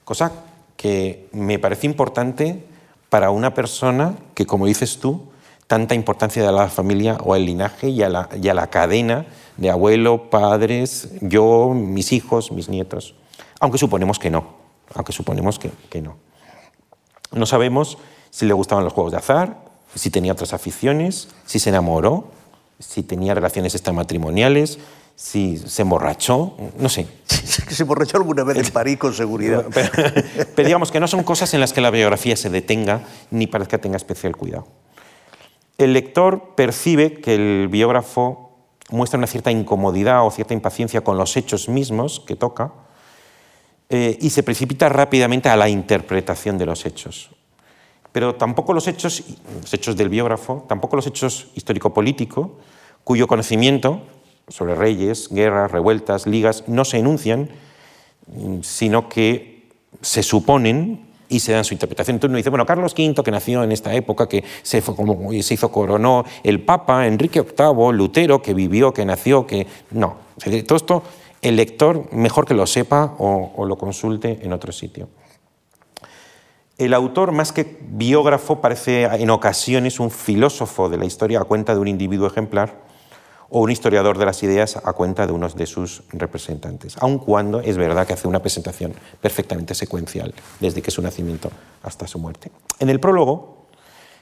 [0.04, 0.32] Cosa
[0.78, 2.73] que me parece importante
[3.14, 5.22] para una persona que, como dices tú,
[5.68, 8.72] tanta importancia da a la familia o al linaje y a la, y a la
[8.72, 13.14] cadena de abuelo, padres, yo, mis hijos, mis nietos.
[13.60, 14.56] Aunque suponemos que no,
[14.96, 16.16] aunque suponemos que, que no.
[17.32, 18.00] No sabemos
[18.32, 19.60] si le gustaban los juegos de azar,
[19.94, 22.32] si tenía otras aficiones, si se enamoró,
[22.80, 24.80] si tenía relaciones extramatrimoniales,
[25.16, 27.08] si se emborrachó, no sé.
[27.68, 29.66] que se emborrachó alguna vez en París con seguridad.
[29.74, 29.90] Pero,
[30.56, 33.02] pero, digamos que no son cosas en las que la biografía se detenga
[33.32, 34.68] ni parezca tenga especial cuidado.
[35.78, 38.52] El lector percibe que el biógrafo
[38.90, 42.74] muestra una cierta incomodidad o cierta impaciencia con los hechos mismos que toca
[43.90, 47.32] eh, y se precipita rápidamente a la interpretación de los hechos.
[48.12, 49.24] Pero tampoco los hechos,
[49.62, 52.60] los hechos del biógrafo, tampoco los hechos histórico-político,
[53.04, 54.02] cuyo conocimiento
[54.48, 57.50] sobre reyes, guerras, revueltas, ligas, no se enuncian,
[58.62, 59.70] sino que
[60.02, 62.16] se suponen y se dan su interpretación.
[62.16, 65.32] Entonces uno dice, bueno, Carlos V, que nació en esta época, que se, fue, como,
[65.32, 69.66] se hizo coronó, el Papa, Enrique VIII, Lutero, que vivió, que nació, que...
[69.92, 70.18] No,
[70.68, 71.04] todo esto
[71.42, 75.10] el lector mejor que lo sepa o, o lo consulte en otro sitio.
[76.78, 81.74] El autor, más que biógrafo, parece en ocasiones un filósofo de la historia a cuenta
[81.74, 82.82] de un individuo ejemplar,
[83.56, 87.62] o un historiador de las ideas a cuenta de unos de sus representantes, aun cuando
[87.62, 91.52] es verdad que hace una presentación perfectamente secuencial desde que su nacimiento
[91.84, 92.50] hasta su muerte.
[92.80, 93.68] En el prólogo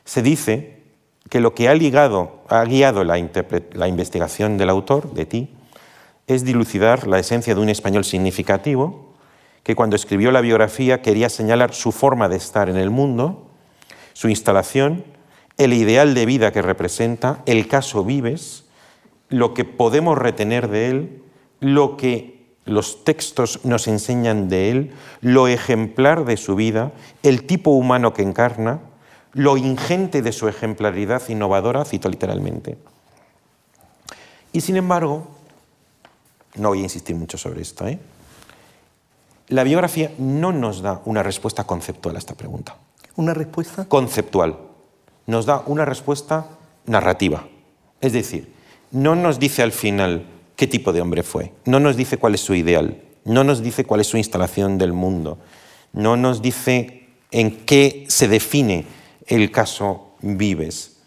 [0.04, 0.84] se dice
[1.30, 3.16] que lo que ha, ligado, ha guiado la,
[3.72, 5.56] la investigación del autor, de ti,
[6.28, 9.14] es dilucidar la esencia de un español significativo
[9.64, 13.48] que cuando escribió la biografía quería señalar su forma de estar en el mundo,
[14.12, 15.06] su instalación,
[15.58, 18.66] el ideal de vida que representa, el caso Vives,
[19.32, 21.24] lo que podemos retener de él,
[21.60, 24.92] lo que los textos nos enseñan de él,
[25.22, 26.92] lo ejemplar de su vida,
[27.24, 28.82] el tipo humano que encarna,
[29.34, 32.78] lo ingente de su ejemplaridad innovadora, cito literalmente.
[34.54, 35.28] Y sin embargo,
[36.56, 37.98] no voy a insistir mucho sobre esto, ¿eh?
[39.48, 42.78] la biografía no nos da una respuesta conceptual a esta pregunta.
[43.16, 43.86] ¿Una respuesta?
[43.86, 44.58] Conceptual.
[45.28, 46.48] Nos da una respuesta
[46.86, 47.46] narrativa.
[48.00, 48.54] Es decir,
[48.92, 52.42] no nos dice al final qué tipo de hombre fue, no nos dice cuál es
[52.42, 55.38] su ideal, no nos dice cuál es su instalación del mundo,
[55.94, 58.86] no nos dice en qué se define
[59.28, 60.98] el caso Vives,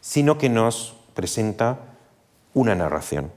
[0.00, 1.78] sino que nos presenta
[2.54, 3.30] una narración.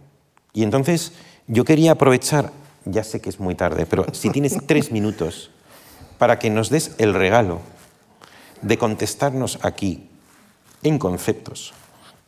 [0.53, 1.13] Y entonces
[1.47, 2.51] yo quería aprovechar,
[2.85, 5.51] ya sé que es muy tarde, pero si tienes tres minutos
[6.17, 7.59] para que nos des el regalo
[8.61, 10.09] de contestarnos aquí
[10.84, 11.73] en conceptos.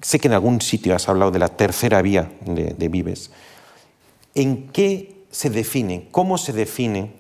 [0.01, 3.29] Sé que en algún sitio has hablado de la tercera vía de, Vives.
[4.33, 7.11] ¿En qué se define, cómo se define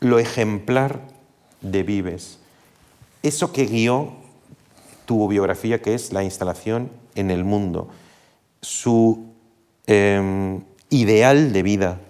[0.00, 1.00] lo ejemplar
[1.60, 2.38] de Vives?
[3.22, 4.12] Eso que guió
[5.06, 7.88] tu biografía, que es la instalación en el mundo,
[8.60, 9.26] su
[9.86, 12.00] em, ideal de vida,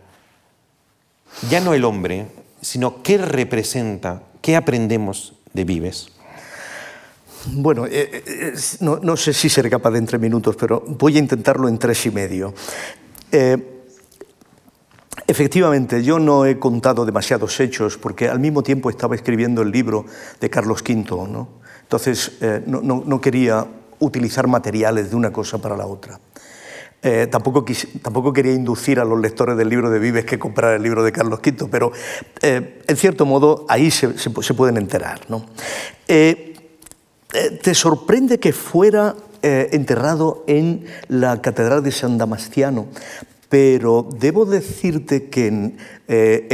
[1.51, 2.27] ya no el hombre,
[2.63, 6.18] sino qué representa, qué aprendemos de Vives.
[7.47, 11.19] Bueno, eh, eh, no, sé si seré capaz de en tres minutos, pero voy a
[11.19, 12.53] intentarlo en tres y medio.
[13.31, 13.85] Eh,
[15.27, 20.05] efectivamente, yo no he contado demasiados hechos porque al mismo tiempo estaba escribiendo el libro
[20.41, 21.49] de Carlos V, ¿no?
[21.83, 23.67] entonces no, quería
[23.99, 26.21] utilizar materiales de una cosa para la otra.
[27.31, 27.65] tampoco,
[28.03, 31.13] tampoco, quería inducir a los lectores del libro de Vives que comprar el libro de
[31.13, 31.93] Carlos V, pero
[32.43, 35.21] en cierto modo ahí se, se, pueden enterar.
[35.29, 35.47] ¿no?
[36.07, 36.58] Eh,
[37.29, 42.87] ¿Te sorprende que fuera eh, enterrado en la Catedral de San Damastiano?
[43.51, 45.77] Pero debo decirte que
[46.09, 46.47] eh,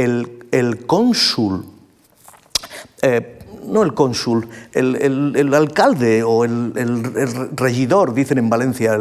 [0.51, 1.65] el, cónsul,
[3.67, 8.97] no el cónsul, el, alcalde o el, regidor, dicen en Valencia,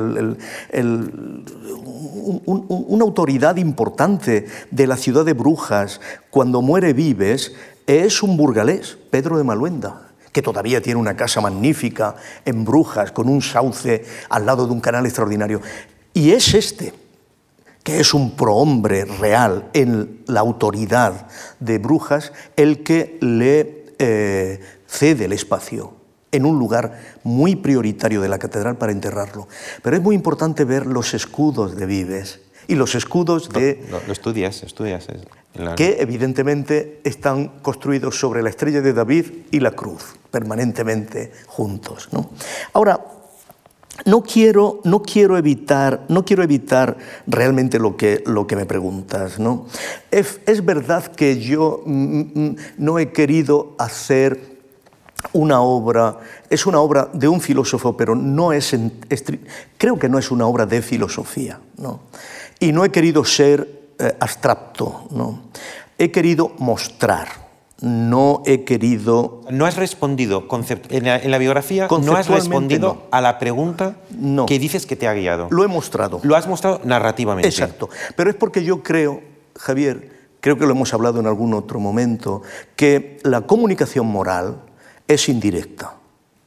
[2.47, 7.53] una autoridad importante de la ciudad de Brujas, cuando muere Vives,
[7.89, 13.29] es un burgalés, Pedro de Maluenda que todavía tiene una casa magnífica en Brujas, con
[13.29, 15.63] un sauce al lado de un canal extraordinario.
[16.13, 16.93] Y es este,
[17.85, 21.29] que es un prohombre real en la autoridad
[21.61, 25.95] de Brujas, el que le eh, cede el espacio
[26.33, 29.47] en un lugar muy prioritario de la catedral para enterrarlo.
[29.83, 33.85] Pero es muy importante ver los escudos de Vives y los escudos de...
[33.91, 35.07] Lo, estudias, estudias.
[35.77, 42.09] Que evidentemente están construidos sobre la estrella de David y la cruz permanentemente juntos.
[42.11, 42.31] ¿no?
[42.73, 43.01] Ahora,
[44.05, 46.97] no quiero, no quiero, evitar, no quiero evitar
[47.27, 49.39] realmente lo que, lo que me preguntas.
[49.39, 49.67] ¿no?
[50.11, 54.55] Es, es verdad que yo mm, mm, no he querido hacer
[55.33, 56.19] una obra,
[56.51, 58.77] es una obra de un filósofo, pero no es,
[59.79, 61.61] creo que no es una obra de filosofía.
[61.79, 62.01] ¿no?
[62.65, 63.69] Y no he querido ser
[63.99, 65.41] eh, abstracto, ¿no?
[65.99, 67.45] he querido mostrar
[67.81, 69.43] no he querido...
[69.51, 70.47] No has respondido,
[70.89, 73.97] en la, en la biografía, no has respondido a la pregunta
[74.47, 75.49] que dices que te ha guiado.
[75.51, 76.21] Lo he mostrado.
[76.23, 77.49] Lo has mostrado narrativamente.
[77.49, 77.91] Exacto.
[78.17, 79.23] Pero es porque yo creo,
[79.59, 80.11] Javier,
[80.41, 82.43] creo que lo hemos hablado en algún otro momento,
[82.75, 84.63] que la comunicación moral
[85.07, 85.97] es indirecta.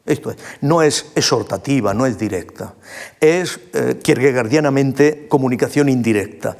[0.07, 2.73] Esto es, no es exhortativa, no es directa.
[3.19, 6.57] Es eh, kierkegaardianamente comunicación indirecta.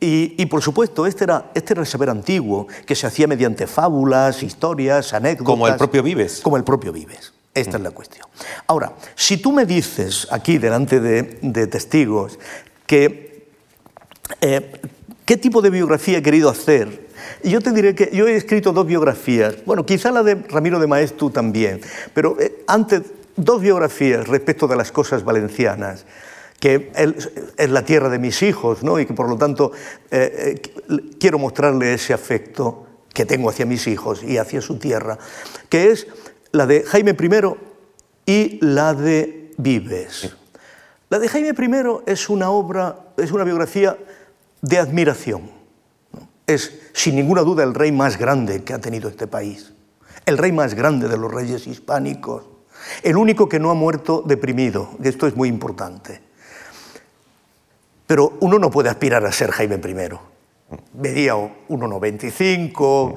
[0.00, 4.42] Y, por supuesto, este era, este era el saber antiguo, que se hacía mediante fábulas,
[4.42, 5.46] historias, anécdotas.
[5.46, 6.40] Como el propio Vives.
[6.40, 7.32] Como el propio Vives.
[7.52, 8.26] Esta es la cuestión.
[8.68, 12.38] Ahora, si tú me dices aquí, delante de, testigos,
[12.86, 13.48] que
[14.40, 14.80] eh,
[15.24, 17.07] qué tipo de biografía he querido hacer
[17.42, 20.86] yo te diré que yo he escrito dos biografías, bueno, quizá la de Ramiro de
[20.86, 21.80] Maestu también,
[22.14, 23.02] pero eh, antes
[23.36, 26.04] dos biografías respecto de las cosas valencianas
[26.60, 26.90] que
[27.56, 28.98] es la tierra de mis hijos, ¿no?
[28.98, 29.72] y que por lo tanto
[30.10, 30.60] eh,
[30.90, 35.18] eh, quiero mostrarle ese afecto que tengo hacia mis hijos y hacia su tierra,
[35.68, 36.08] que es
[36.50, 37.54] la de Jaime I
[38.26, 40.34] y la de Vives.
[41.10, 43.96] La de Jaime I es una obra, es una biografía
[44.60, 45.57] de admiración
[46.48, 49.72] es, sin ninguna duda, el rey más grande que ha tenido este país,
[50.26, 52.44] el rey más grande de los reyes hispánicos,
[53.02, 56.22] el único que no ha muerto deprimido, esto es muy importante.
[58.06, 60.18] pero uno no puede aspirar a ser Jaime I.
[60.94, 63.14] Medía 1,95,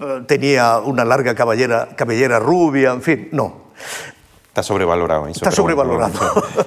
[0.00, 3.72] eh, tenía una larga cabellera, cabellera rubia, en fin, no.
[4.58, 5.28] Está sobrevalorado.
[5.28, 6.18] Está sobrevalorado.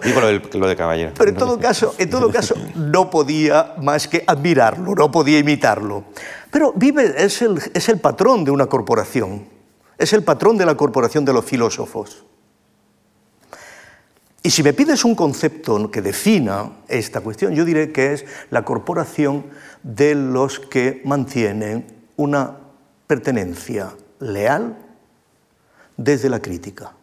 [0.01, 1.11] Digo lo, lo, de caballero.
[1.17, 6.05] Pero en todo, caso, en todo caso, no podía más que admirarlo, no podía imitarlo.
[6.49, 9.45] Pero Vive es el, es el patrón de una corporación,
[9.97, 12.23] es el patrón de la corporación de los filósofos.
[14.41, 18.63] Y si me pides un concepto que defina esta cuestión, yo diré que es la
[18.63, 19.47] corporación
[19.83, 21.85] de los que mantienen
[22.15, 22.57] una
[23.05, 24.77] pertenencia leal
[25.97, 26.93] desde la crítica.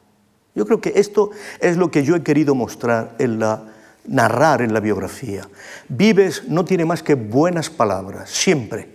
[0.58, 1.30] Yo creo que esto
[1.60, 3.62] es lo que yo he querido mostrar en la
[4.08, 5.48] narrar en la biografía.
[5.88, 8.88] Vives no tiene más que buenas palabras, siempre,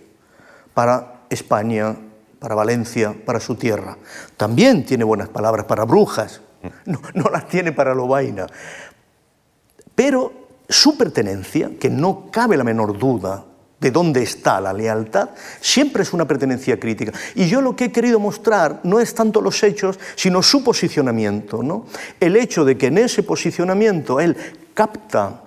[0.74, 1.96] para España,
[2.38, 3.96] para Valencia, para su tierra.
[4.36, 6.42] También tiene buenas palabras para Brujas,
[6.84, 8.46] no, las tiene para Lobaina.
[9.94, 10.32] Pero
[10.68, 13.44] su pertenencia, que no cabe la menor duda
[13.84, 15.28] de dónde está la lealtad,
[15.60, 17.12] siempre es una pertenencia crítica.
[17.34, 21.62] Y yo lo que he querido mostrar no es tanto los hechos, sino su posicionamiento.
[21.62, 21.84] ¿no?
[22.18, 24.38] El hecho de que en ese posicionamiento él
[24.72, 25.42] capta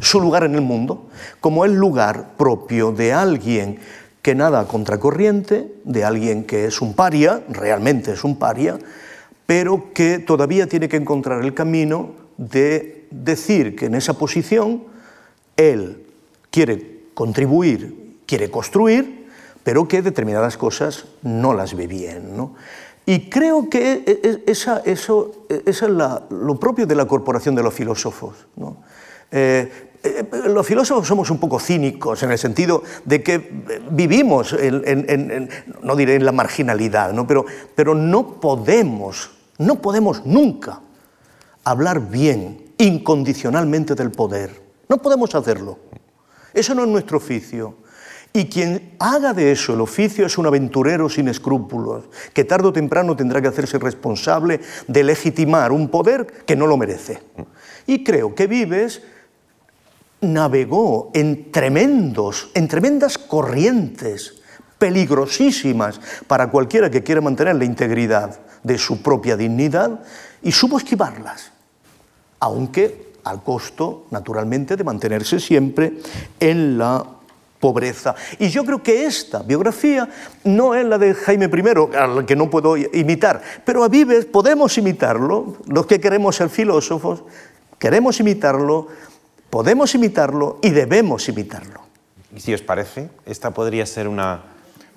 [0.00, 3.78] su lugar en el mundo como el lugar propio de alguien
[4.22, 8.78] que nada contracorriente, de alguien que es un paria, realmente es un paria,
[9.44, 14.84] pero que todavía tiene que encontrar el camino de decir que en esa posición
[15.58, 16.06] él
[16.50, 19.28] quiere contribuir, quiere construir,
[19.64, 22.36] pero que determinadas cosas no las ve bien.
[22.36, 22.54] ¿no?
[23.06, 27.62] Y creo que e, e, esa, eso, e, es lo propio de la corporación de
[27.62, 28.46] los filósofos.
[28.56, 28.76] ¿no?
[29.30, 33.50] Eh, eh, los filósofos somos un poco cínicos en el sentido de que
[33.90, 35.48] vivimos, en,
[35.82, 37.24] no diré en la marginalidad, ¿no?
[37.26, 37.44] Pero,
[37.76, 40.80] pero no podemos, no podemos nunca
[41.62, 44.60] hablar bien, incondicionalmente del poder.
[44.88, 45.78] No podemos hacerlo.
[46.52, 47.76] Eso no es nuestro oficio.
[48.32, 52.72] Y quien haga de eso el oficio es un aventurero sin escrúpulos, que tarde o
[52.72, 57.20] temprano tendrá que hacerse responsable de legitimar un poder que no lo merece.
[57.86, 59.02] Y creo que Vives
[60.22, 64.40] navegó en tremendos, en tremendas corrientes
[64.78, 70.00] peligrosísimas para cualquiera que quiera mantener la integridad de su propia dignidad
[70.42, 71.52] y supo esquivarlas,
[72.40, 75.94] aunque al costo, naturalmente, de mantenerse siempre
[76.40, 77.04] en la
[77.62, 78.16] pobreza.
[78.40, 80.08] Y yo creo que esta biografía
[80.42, 84.76] no es la de Jaime I, al que no puedo imitar, pero a Vives podemos
[84.78, 87.22] imitarlo, los que queremos ser filósofos,
[87.78, 88.88] queremos imitarlo,
[89.48, 91.82] podemos imitarlo y debemos imitarlo.
[92.34, 94.42] Y si os parece, esta podría ser una,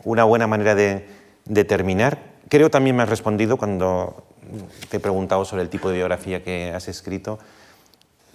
[0.03, 1.05] una buena manera de,
[1.45, 2.33] de terminar.
[2.49, 4.23] Creo también me has respondido cuando
[4.89, 7.37] te he preguntado sobre el tipo de biografía que has escrito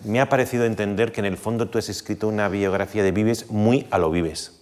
[0.05, 3.51] me ha parecido entender que en el fondo tú has escrito una biografía de Vives
[3.51, 4.61] muy a lo Vives,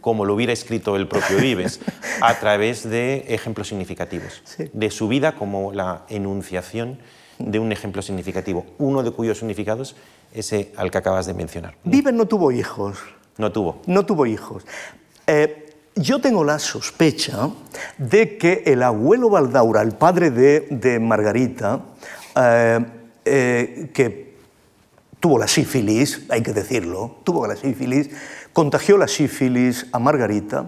[0.00, 1.80] como lo hubiera escrito el propio Vives,
[2.20, 4.42] a través de ejemplos significativos,
[4.72, 6.98] de su vida como la enunciación
[7.38, 9.96] de un ejemplo significativo, uno de cuyos significados
[10.32, 11.74] ese al que acabas de mencionar.
[11.84, 12.98] Vives no tuvo hijos.
[13.38, 13.80] No tuvo.
[13.86, 14.64] No tuvo hijos.
[15.26, 17.50] Eh, yo tengo la sospecha
[17.98, 21.80] de que el abuelo Baldaura, el padre de, Margarita,
[22.36, 22.80] eh,
[23.24, 24.31] eh, que
[25.22, 28.10] tuvo la sífilis, hay que decirlo, tuvo la sífilis,
[28.52, 30.66] contagió la sífilis a Margarita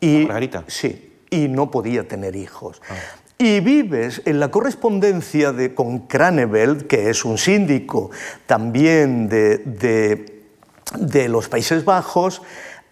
[0.00, 0.64] y, Margarita?
[0.66, 2.82] Sí, y no podía tener hijos.
[2.90, 2.94] Ah.
[3.38, 8.10] Y vives en la correspondencia de, con Craneveld, que es un síndico
[8.46, 9.58] también de,
[10.96, 12.42] de, los Países Bajos,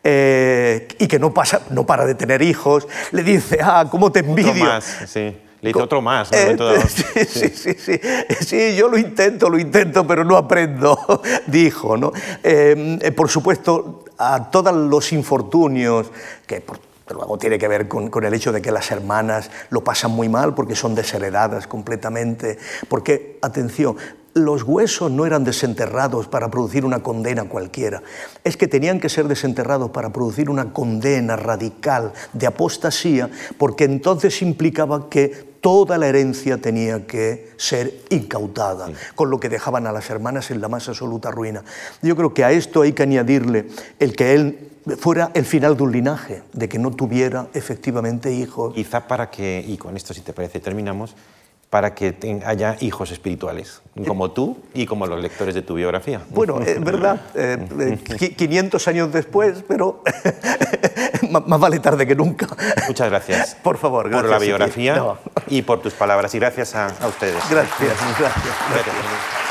[0.05, 4.20] eh, y que no, pasa, no para de tener hijos, le dice, ah, ¿cómo te
[4.20, 4.55] envidio?
[4.55, 5.37] Más, sí.
[5.62, 6.30] Le hizo otro más.
[6.32, 6.36] ¿no?
[6.36, 8.01] Eh, sí, sí, sí, sí,
[8.40, 8.76] sí.
[8.76, 11.97] yo lo intento, lo intento, pero no aprendo, dijo.
[11.97, 12.12] ¿no?
[12.43, 16.10] Eh, eh, por supuesto, a todos los infortunios
[16.47, 16.64] que
[17.10, 20.28] luego tiene que ver con, con, el hecho de que las hermanas lo pasan muy
[20.28, 22.59] mal porque son desheredadas completamente.
[22.89, 23.97] Porque, atención,
[24.34, 28.02] los huesos no eran desenterrados para producir una condena cualquiera,
[28.44, 34.40] es que tenían que ser desenterrados para producir una condena radical de apostasía, porque entonces
[34.42, 40.10] implicaba que toda la herencia tenía que ser incautada, con lo que dejaban a las
[40.10, 41.62] hermanas en la más absoluta ruina.
[42.02, 43.68] Yo creo que a esto hay que añadirle
[44.00, 48.74] el que él fuera el final de un linaje, de que no tuviera efectivamente hijos.
[48.74, 51.14] Quizá para que, y con esto si te parece terminamos,
[51.73, 56.20] para que haya hijos espirituales, como tú y como los lectores de tu biografía.
[56.28, 57.19] Bueno, es verdad,
[58.36, 60.03] 500 eh, años después, pero
[61.31, 62.47] más vale tarde que nunca.
[62.86, 63.55] Muchas gracias.
[63.62, 64.23] Por favor, gracias.
[64.23, 65.03] Por la biografía
[65.47, 66.35] y por tus palabras.
[66.35, 67.43] Y gracias a, ustedes.
[67.49, 67.78] gracias.
[67.81, 68.31] gracias.
[68.70, 69.41] gracias.